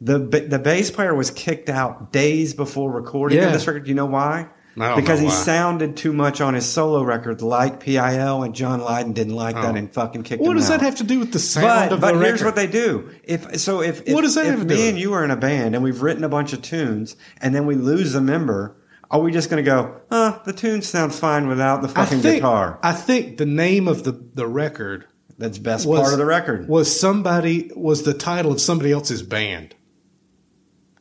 [0.00, 3.50] The the bass player was kicked out days before recording Yeah.
[3.52, 3.84] this record.
[3.84, 4.48] Do you know why?
[4.78, 8.80] I don't because he sounded too much on his solo record like PIL, and John
[8.80, 9.78] Lydon didn't like that Oh.
[9.78, 12.00] and fucking kicked What him does that have to do with the sound But, of
[12.00, 12.20] but the record?
[12.20, 13.10] But here's what they do.
[13.24, 15.24] If so, if, if What does that if have to do me and you are
[15.24, 18.20] in a band and we've written a bunch of tunes, and then we lose a
[18.20, 18.76] member,
[19.10, 20.00] are we just going to go?
[20.10, 22.78] Uh, the tune sounds fine without the I fucking think, guitar.
[22.82, 25.06] I think the name of the the record
[25.38, 26.68] That's best was part of the record.
[26.68, 29.74] was somebody was the title of somebody else's band.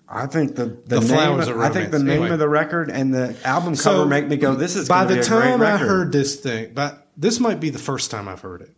[0.07, 2.29] I think the The the, name of, I think the name Anyway.
[2.31, 4.53] of the record and the album cover make me go.
[4.55, 7.59] This is by the be a great time I heard this thing, but this might
[7.59, 8.71] be the first time I've heard it.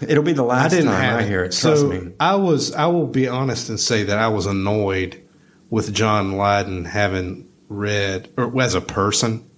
[0.00, 1.28] It'll be the I last didn't time I it.
[1.28, 1.50] hear it.
[1.52, 2.12] Trust so me.
[2.20, 2.72] I was.
[2.72, 5.20] I will be honest and say that I was annoyed
[5.70, 9.50] with John Lydon having read or as a person,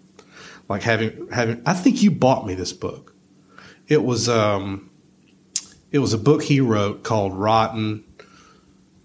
[0.66, 1.60] like having having.
[1.66, 3.14] I think you bought me this book.
[3.86, 4.88] It was um,
[5.90, 8.04] it was a book he wrote called Rotten.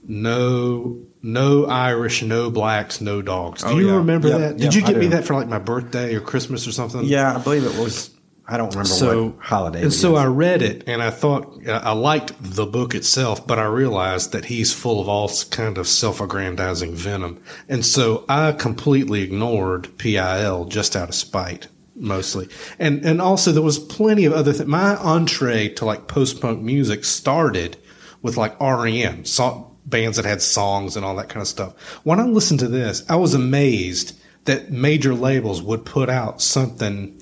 [0.07, 3.63] No, no Irish, no blacks, no dogs.
[3.63, 3.95] Do Oh, you yeah.
[3.95, 4.59] remember Yep, that?
[4.59, 7.03] yep, Did you I get me that for like my birthday or Christmas or something?
[7.03, 8.11] Yeah, I believe it was.
[8.47, 9.82] I don't remember so what holiday.
[9.82, 10.15] And so.
[10.15, 14.45] I read it, and I thought I liked the book itself, but I realized that
[14.45, 20.95] he's full of all kind of self-aggrandizing venom, and so I completely ignored PIL just
[20.95, 22.47] out of spite, mostly.
[22.78, 24.69] And and also there was plenty of other things.
[24.69, 27.78] My entree to like post-punk music started
[28.21, 31.80] with like REM, so- bands that had songs and all that kind of stuff.
[32.04, 37.22] When I listened to this, I was amazed that major labels would put out something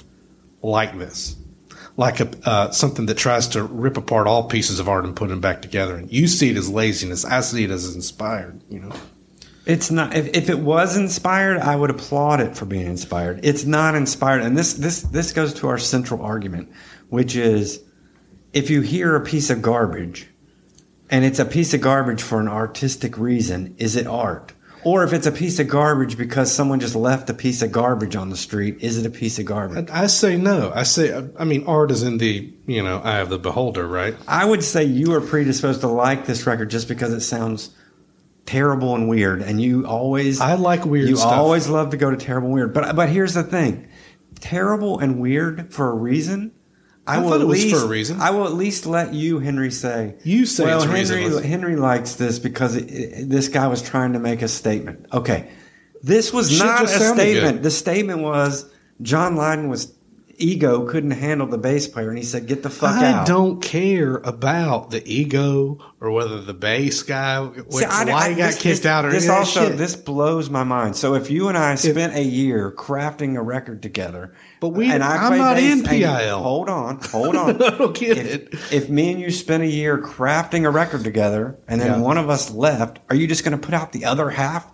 [0.61, 1.36] like this,
[1.97, 5.30] like a uh, something that tries to rip apart all pieces of art and put
[5.30, 5.95] them back together.
[5.95, 7.26] And you see it as laziness.
[7.26, 8.61] I see it as inspired.
[8.70, 8.91] You know,
[9.66, 10.16] It's not.
[10.16, 13.39] If, if it was inspired, I would applaud it for being inspired.
[13.43, 16.70] It's not inspired, and this this this goes to our central argument,
[17.09, 17.82] which is,
[18.51, 20.28] if you hear a piece of garbage,
[21.14, 24.51] and it's a piece of garbage for an artistic reason, is it art?
[24.84, 28.16] Or if it's a piece of garbage because someone just left a piece of garbage
[28.16, 29.78] on the street, is it a piece of garbage?
[29.78, 30.72] And I say no.
[30.74, 34.16] I say I mean art is in the you know eye of the beholder, right?
[34.28, 37.70] I would say you are predisposed to like this record just because it sounds
[38.47, 41.32] terrible and weird, and you always I like weird You stuff.
[41.32, 43.88] always love to go to terrible and weird, but but here's the thing:
[44.39, 46.53] terrible and weird for a reason.
[47.05, 48.21] I, I will thought at it was least, for a reason.
[48.21, 50.15] I will at least let you, Henry, say.
[50.23, 51.01] You say well, Henry.
[51.01, 51.43] reasonless.
[51.43, 55.05] Henry likes this because it, it- this guy was trying to make a statement.
[55.13, 55.49] Okay,
[56.01, 57.55] this was Shit not a statement.
[57.57, 57.63] good.
[57.63, 58.65] The statement was
[59.01, 59.92] John Lydon was
[60.38, 63.25] ego couldn't handle the bass player, and he said, "Get the fuck I out." I
[63.31, 68.36] don't care about the ego or whether the bass guy See, I- why I- he
[68.36, 70.95] got this- kicked this- out or this any of that also this blows my mind.
[70.95, 75.03] So if you and I spent a year crafting a record together, But we- and
[75.03, 76.39] I I'm not bass in PIL.
[76.41, 77.61] hold on, hold on.
[77.61, 78.53] I don't get if, it.
[78.71, 81.99] If me and you spent a year crafting a record together, and then Yeah.
[81.99, 84.65] one of us left, are you just going to put out the other half?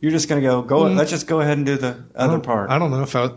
[0.00, 0.80] You're just going to go go.
[0.82, 0.96] Mm.
[0.96, 2.70] Let's just go ahead and do the other part.
[2.70, 3.30] I don't know if I.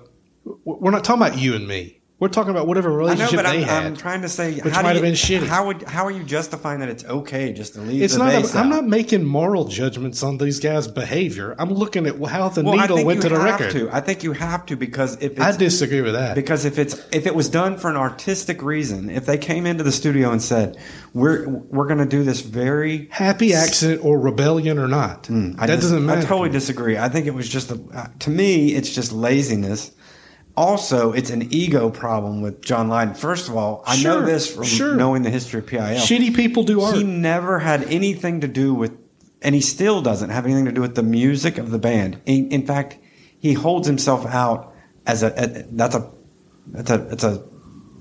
[0.64, 2.02] We're not talking about you and me.
[2.18, 3.86] We're talking about whatever I know, relationship but they I'm, had.
[3.88, 5.48] I'm trying to say which how do might have you- been shitty.
[5.48, 8.56] How would how are you justifying that it's okay just to leave it's the not.
[8.56, 11.56] A, I'm not making moral judgments on these guys' behavior.
[11.60, 13.72] I'm looking at how the well, needle went to the have record.
[13.74, 13.90] to.
[13.94, 16.36] I think you have to because if it's, I disagree with that.
[16.36, 19.84] because if it's if it was done for an artistic reason, if they came into
[19.84, 20.78] the studio and said,
[21.14, 25.66] "We're we're going to do this very," Happy accident or rebellion or not, I that
[25.68, 26.22] dis- doesn't matter.
[26.22, 26.98] I totally disagree.
[26.98, 29.92] I think it was just a, uh, to me, it's just laziness.
[30.58, 33.14] Also, it's an ego problem with John Lydon.
[33.14, 34.96] First of all, I know this from sure.
[34.96, 35.80] knowing the history of PIL.
[35.80, 36.96] Shitty people do art.
[36.96, 38.98] He never had anything to do with,
[39.42, 42.22] and he still doesn't have anything to do with the music of the band.
[42.26, 42.98] In, in fact,
[43.40, 44.74] he holds himself out
[45.06, 46.12] as a, a that's a
[46.68, 47.44] that's a that's a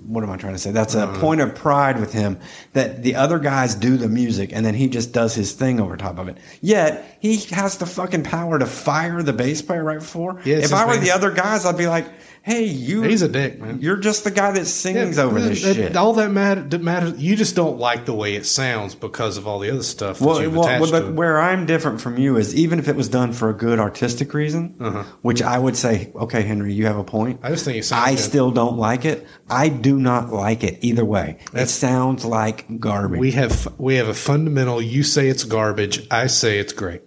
[0.07, 0.70] what am I trying to say?
[0.70, 1.18] That's a uh.
[1.18, 2.38] point of pride with him
[2.72, 5.96] that the other guys do the music and then he just does his thing over
[5.96, 6.38] top of it.
[6.61, 10.40] Yet he has the fucking power to fire the bass player right before.
[10.44, 11.07] Yeah, if I were band.
[11.07, 12.07] the other guys, I'd be like,
[12.47, 13.01] Hey, you.
[13.01, 13.78] He's a dick, man.
[13.80, 15.97] You're just the guy that sings over this that- shit.
[15.97, 17.18] All that matter, matters.
[17.18, 20.40] You just don't like the way it sounds because of all the other stuff Well,
[20.51, 21.14] well, well, to but it.
[21.14, 24.34] where I'm different from you is even if it was done for a good artistic
[24.34, 25.05] reason, Uh-huh.
[25.22, 27.40] which I would say, okay, Henry, you have a point.
[27.42, 28.18] I just think it sounds I good.
[28.20, 29.26] still don't like it.
[29.49, 31.38] I do not like it either way.
[31.51, 33.20] That's- it sounds like garbage.
[33.20, 34.82] We have we have a fundamental.
[34.82, 36.07] You say it's garbage.
[36.11, 37.01] I say it's great.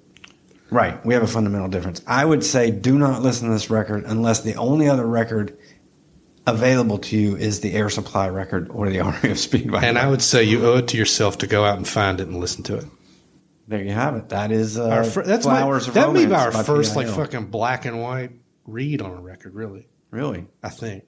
[0.69, 1.03] Right.
[1.05, 2.01] We have a fundamental difference.
[2.07, 5.57] I would say do not listen to this record unless the only other record
[6.45, 9.81] available to you is the Air Supply record or the Army REO Speedway.
[9.83, 12.27] And I would say you owe it to yourself to go out and find it
[12.27, 12.85] and listen to it.
[13.67, 14.29] there you have it.
[14.29, 17.47] That is uh, Our fir- that's my, of that may be our first like fucking
[17.47, 18.31] black and white
[18.65, 19.53] read on a record.
[19.55, 20.47] Really, Really?
[20.63, 21.03] I think.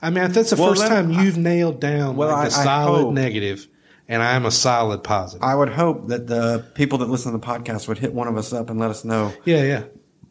[0.00, 2.64] I mean, that's the Well, first time you've nailed down well, like the I- I
[2.64, 3.66] solid negative,
[4.08, 5.42] and I'm a solid positive.
[5.42, 8.36] I would hope that the people that listen to the podcast would hit one of
[8.36, 9.84] us up and let us know yeah, yeah.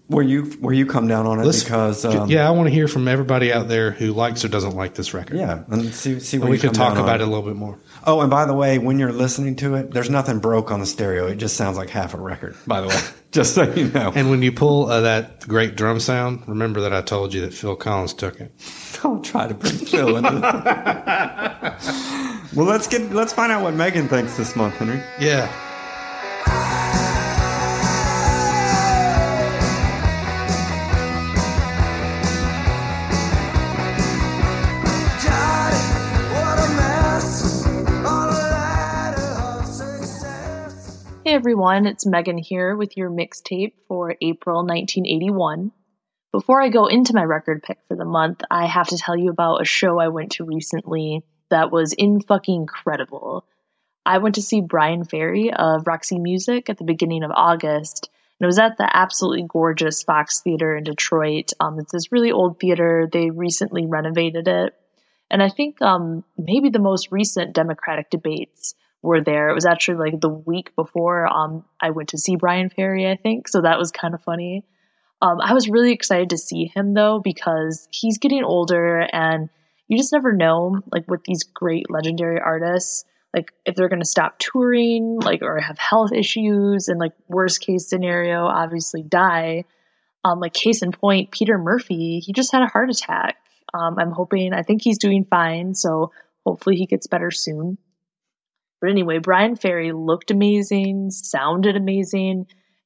[0.07, 2.73] where you where you come down on it Let's- because um, yeah, I want to
[2.73, 5.37] hear from everybody out there who likes or doesn't like this record.
[5.37, 7.77] yeah, and see see where and we can talk about it a little bit more.
[8.05, 10.85] Oh, and by the way, when you're listening to it, there's nothing broke on the
[10.85, 11.25] stereo.
[11.27, 12.55] It just sounds like half a record.
[12.67, 12.99] By the way,
[13.31, 14.11] just so you know.
[14.13, 17.53] And when you pull uh, that great drum sound, remember that I told you that
[17.53, 18.51] Phil Collins took it.
[19.01, 20.29] Don't try to bring Phil into
[22.55, 25.01] Well, let's get let's find out what Megan thinks this month, Henry.
[25.19, 25.47] Yeah.
[41.25, 45.71] Hey everyone, it's Megan here with your mixtape for April 1981.
[46.31, 49.31] Before I go into my record pick for the month, I have to tell you
[49.31, 51.23] about a show I went to recently
[51.53, 53.45] that was in fucking incredible.
[54.05, 58.45] I went to see Bryan Ferry of Roxy Music at the beginning of August, and
[58.45, 61.51] it was at the absolutely gorgeous Fox Theater in Detroit.
[61.59, 63.07] Um, it's this really old theater.
[63.11, 64.73] They recently renovated it.
[65.31, 69.49] And I think um, maybe the most recent Democratic debates were there.
[69.49, 73.15] It was actually like the week before um, I went to see Bryan Ferry, I
[73.15, 73.47] think.
[73.47, 74.65] So that was kind of funny.
[75.21, 79.49] Um, I was really excited to see him though because he's getting older and
[79.87, 84.05] you just never know like with these great legendary artists like if they're going to
[84.05, 89.65] stop touring like or have health issues and like worst case scenario obviously die
[90.23, 93.37] um like case in point peter murphy he just had a heart attack
[93.73, 96.11] um i'm hoping i think he's doing fine so
[96.45, 97.77] hopefully he gets better soon
[98.81, 102.45] but anyway bryan ferry looked amazing sounded amazing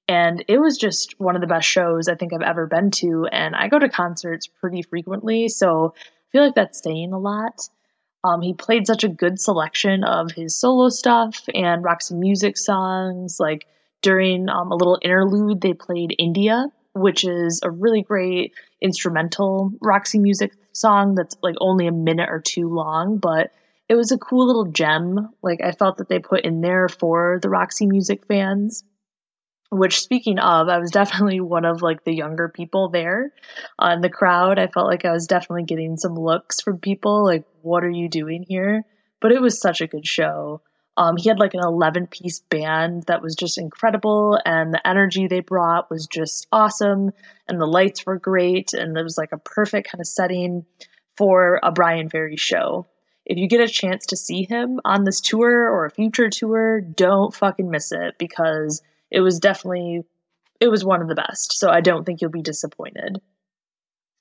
[0.10, 3.28] and it was just one of the best shows I think I've ever been to.
[3.30, 5.96] And I go to concerts pretty frequently, so
[6.32, 7.70] feel like that's saying a lot.
[8.24, 13.38] Um, he played such a good selection of his solo stuff and Roxy Music songs.
[13.40, 13.68] Like
[14.02, 20.20] during um, a little interlude, they played India, which is a really great instrumental Roxy
[20.20, 23.52] Music song that's like only a minute or two long, but
[23.90, 25.30] it was a cool little gem.
[25.42, 28.84] Like I felt that they put in there for the Roxy Music fans
[29.70, 33.34] which speaking of i was definitely one of like the younger people there.
[33.80, 37.24] Uh, in the crowd i felt like i was definitely getting some looks from people
[37.24, 38.84] like what are you doing here?
[39.20, 40.62] But it was such a good show.
[40.96, 45.28] Um, he had like an 11 piece band that was just incredible and the energy
[45.28, 47.12] they brought was just awesome
[47.48, 50.66] and the lights were great and it was like a perfect kind of setting
[51.16, 52.88] for a bryan ferry show.
[53.26, 56.82] If you get a chance to see him on this tour or a future tour
[56.82, 60.04] don't fucking miss it because it was definitely
[60.60, 61.58] it was one of the best.
[61.58, 63.22] So i don't think you'll be disappointed.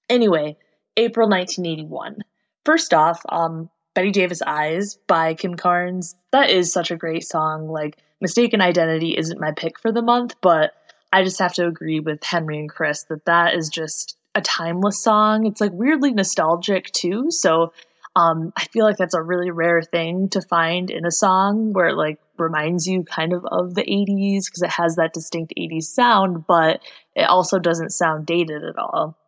[0.09, 0.57] Anyway
[0.97, 2.19] april 1981
[2.65, 6.17] first off um bette davis eyes by kim carnes.
[6.33, 7.69] That is such a great song.
[7.69, 10.73] Like mistaken identity isn't my pick for the month but
[11.13, 15.03] i just have to agree with henry and chris that that is just a timeless
[15.03, 15.47] song.
[15.47, 17.31] It's like weirdly nostalgic too.
[17.31, 17.73] So
[18.15, 21.95] um, I feel like that's a really rare thing to find in a song where
[21.95, 26.47] like reminds you kind of of the 80s because it has that distinct 80s sound,
[26.47, 26.81] but
[27.15, 29.19] it also doesn't sound dated at all.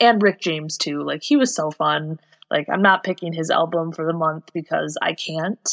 [0.00, 2.18] And Rick James too, like he was so fun.
[2.50, 5.68] Like I'm not picking his album for the month because I can't.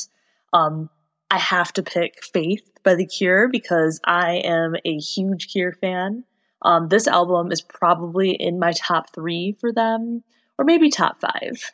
[0.53, 0.89] Um,
[1.31, 6.23] I have to pick Faith by The Cure because I am a huge Cure fan.
[6.61, 10.23] Um, this album is probably in my top three for them,
[10.57, 11.71] or maybe top five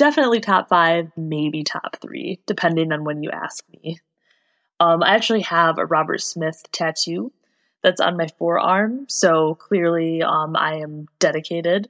[0.00, 4.00] definitely top five, maybe top three, depending on when you ask me.
[4.80, 7.32] Um, I actually have a Robert Smith tattoo
[7.82, 11.88] that's on my forearm, so clearly um, I am dedicated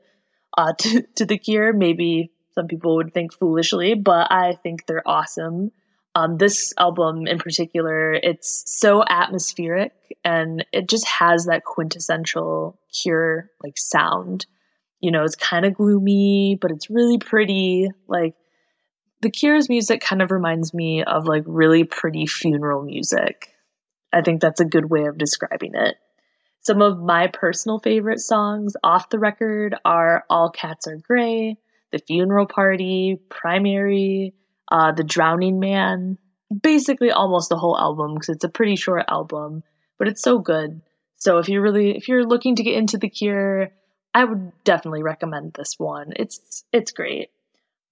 [0.58, 1.72] uh, to, to the Cure.
[1.72, 5.70] Maybe some people would think foolishly, but I think they're awesome.
[6.16, 9.92] Um, this album in particular, it's so atmospheric
[10.24, 14.46] and it just has that quintessential Cure like sound.
[15.00, 17.88] You know, it's kind of gloomy, but it's really pretty.
[18.08, 18.34] Like,
[19.22, 23.48] The Cure's music kind of reminds me of like really pretty funeral music.
[24.12, 25.96] I think that's a good way of describing it.
[26.62, 31.58] Some of my personal favorite songs off the record are All Cats Are Gray,
[31.92, 34.34] The Funeral Party, Primary,
[34.70, 36.18] uh, The Drowning Man.
[36.62, 39.62] Basically, almost the whole album because it's a pretty short album,
[39.98, 40.82] but it's so good.
[41.16, 43.70] So if you're really if you're looking to get into The Cure,
[44.14, 46.12] I would definitely recommend this one.
[46.16, 47.28] It's it's great.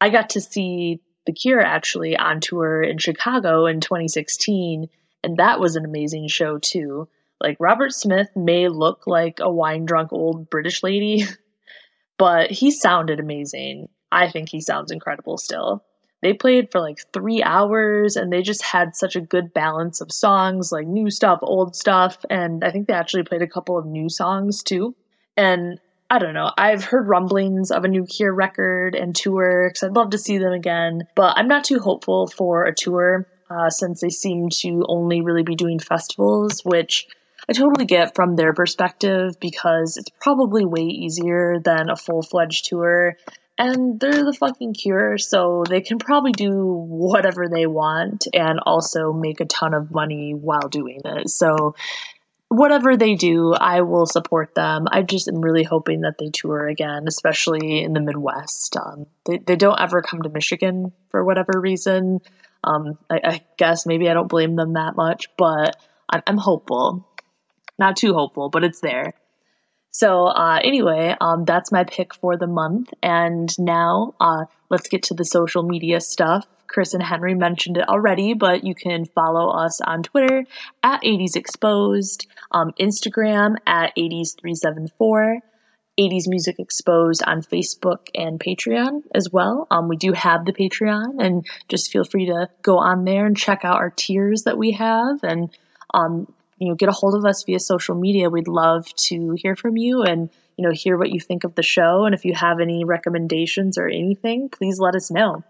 [0.01, 4.89] I got to see The Cure actually on tour in Chicago in 2016,
[5.22, 7.07] and that was an amazing show too.
[7.39, 11.26] Like Robert Smith may look like a wine drunk old British lady,
[12.18, 13.91] but he sounded amazing.
[14.11, 15.85] I think he sounds incredible still.
[16.22, 20.11] They played for like three hours and they just had such a good balance of
[20.11, 23.85] songs, like new stuff, old stuff, and I think they actually played a couple of
[23.85, 24.97] new songs too.
[25.37, 25.79] And
[26.11, 29.95] I don't know, I've heard rumblings of a new Cure record and tour because I'd
[29.95, 34.01] love to see them again, but I'm not too hopeful for a tour uh, since
[34.01, 37.07] they seem to only really be doing festivals, which
[37.49, 42.67] I totally get from their perspective because it's probably way easier than a full fledged
[42.67, 43.17] tour.
[43.59, 49.13] And they're the fucking cure, so they can probably do whatever they want and also
[49.13, 51.29] make a ton of money while doing it.
[51.29, 51.75] So,
[52.49, 54.86] whatever they do, I will support them.
[54.90, 58.76] I just am really hoping that they tour again, especially in the Midwest.
[58.76, 62.20] Um, they, they don't ever come to Michigan for whatever reason.
[62.64, 65.76] Um, I, I guess maybe I don't blame them that much, but
[66.09, 67.07] I'm, I'm hopeful.
[67.78, 69.14] Not too hopeful, but it's there.
[69.90, 72.92] So uh, anyway, um, that's my pick for the month.
[73.03, 76.46] And now uh, let's get to the social media stuff.
[76.68, 80.44] Chris and Henry mentioned it already, but you can follow us on Twitter
[80.82, 85.40] at 80s Exposed, um, Instagram at 80s374,
[85.99, 89.66] 80s Music Exposed on Facebook and Patreon as well.
[89.70, 93.36] Um, we do have the Patreon, and just feel free to go on there and
[93.36, 95.22] check out our tiers that we have.
[95.22, 95.51] And
[95.92, 98.30] um, you know, get a hold of us via social media.
[98.30, 101.62] We'd love to hear from you and, you know, hear what you think of the
[101.62, 102.05] show.
[102.05, 105.44] And if you have any recommendations or anything, please let us know.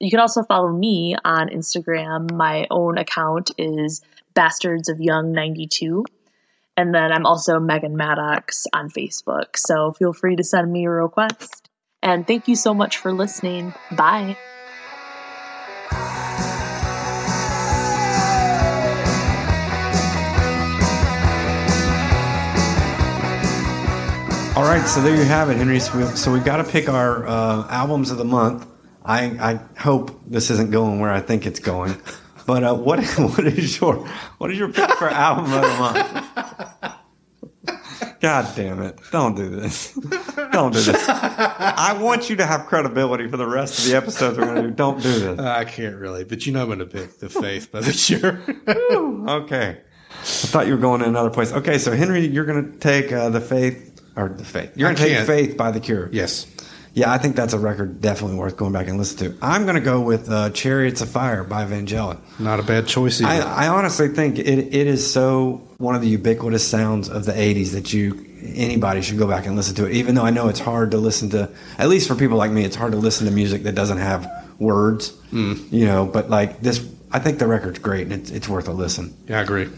[0.00, 2.32] You can also follow me on Instagram.
[2.32, 4.02] My own account is
[4.34, 6.04] Bastards of Young 92.
[6.76, 9.56] And then I'm also Megan Maddox on Facebook.
[9.56, 11.68] So feel free to send me a request.
[12.02, 13.72] And thank you so much for listening.
[13.92, 14.36] Bye.
[24.56, 25.80] All right, so there you have it, Henry.
[25.80, 28.66] So, we, so we've got to pick our uh, albums of the month.
[29.04, 31.96] I, I hope this isn't going where I think it's going.
[32.46, 34.06] But uh, what what is your
[34.38, 36.43] what is your pick for album of the month?
[38.20, 38.98] God damn it!
[39.10, 39.92] Don't do this.
[40.52, 41.08] Don't do this.
[41.08, 44.62] I want you to have credibility for the rest of the episodes we're going to
[44.62, 44.70] do.
[44.70, 45.38] Don't do this.
[45.38, 48.40] I can't really, but you know I'm going to pick The Faith by The Cure.
[49.28, 49.80] Okay.
[50.10, 51.52] I thought you were going in another place.
[51.52, 54.72] Okay, so Henry, you're going to take uh, the faith or the faith.
[54.76, 56.08] You're going to take faith by the Cure.
[56.12, 56.46] yes.
[56.94, 59.38] Yeah, I think that's a record definitely worth going back and listen to.
[59.42, 62.18] I'm going to go with uh, "Chariots of Fire" by Vangelis.
[62.38, 63.44] Not a bad choice either.
[63.44, 67.32] I, I honestly think it, it is so one of the ubiquitous sounds of the
[67.32, 69.92] '80s that you anybody should go back and listen to it.
[69.92, 72.64] Even though I know it's hard to listen to, at least for people like me,
[72.64, 74.30] it's hard to listen to music that doesn't have
[74.60, 75.10] words.
[75.30, 75.54] Hmm.
[75.70, 78.72] You know, but like this, I think the record's great and it's, it's worth a
[78.72, 79.16] listen.
[79.26, 79.68] yeah, I agree.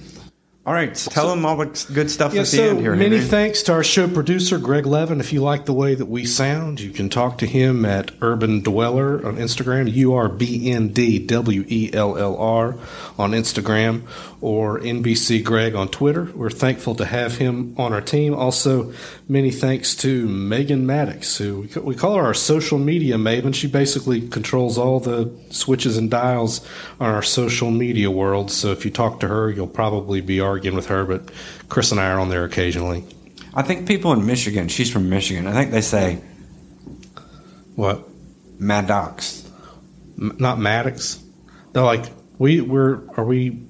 [0.66, 2.96] All right, so tell them all the good stuff Yeah, at the so end here.
[2.96, 3.30] many Henry.
[3.30, 5.20] thanks to our show producer, Greg Levin.
[5.20, 8.62] If you like the way that we sound, you can talk to him at Urban
[8.62, 12.74] Dweller on Instagram, U R B N D W E L L R
[13.16, 14.02] on Instagram,
[14.40, 16.24] or NBC Greg on Twitter.
[16.34, 18.34] We're thankful to have him on our team.
[18.34, 18.92] Also,
[19.28, 23.54] many thanks to Megan Maddox, who we call her our social media maven.
[23.54, 26.66] She basically controls all the switches and dials
[27.00, 28.50] on our social media world.
[28.50, 31.30] So if you talk to her, you'll probably be arguing with her, but
[31.68, 33.04] Chris and I are on there occasionally.
[33.54, 36.20] I think people in Michigan, she's from Michigan, I think they say
[37.74, 38.06] What?
[38.58, 39.48] Maddox.
[40.18, 41.22] M- not Maddox.
[41.72, 42.04] They're like
[42.38, 43.62] we we're are we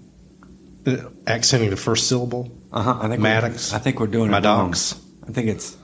[1.26, 2.50] accenting the first syllable?
[2.72, 2.98] Uh huh.
[3.02, 3.72] I think Maddox.
[3.72, 4.92] We're, I think we're doing Maddox.
[4.92, 5.28] it wrong.
[5.28, 5.76] I think it's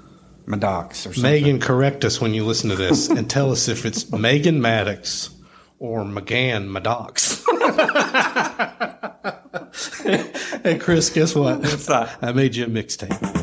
[0.46, 1.22] Maddox or something.
[1.22, 5.30] Megan, correct us when you listen to this and tell us if it's Megan Maddox
[5.78, 7.44] or McGann Maddox.
[10.62, 11.58] hey, Chris, guess what?
[11.60, 12.16] What's that?
[12.22, 13.41] I made you a mixtape.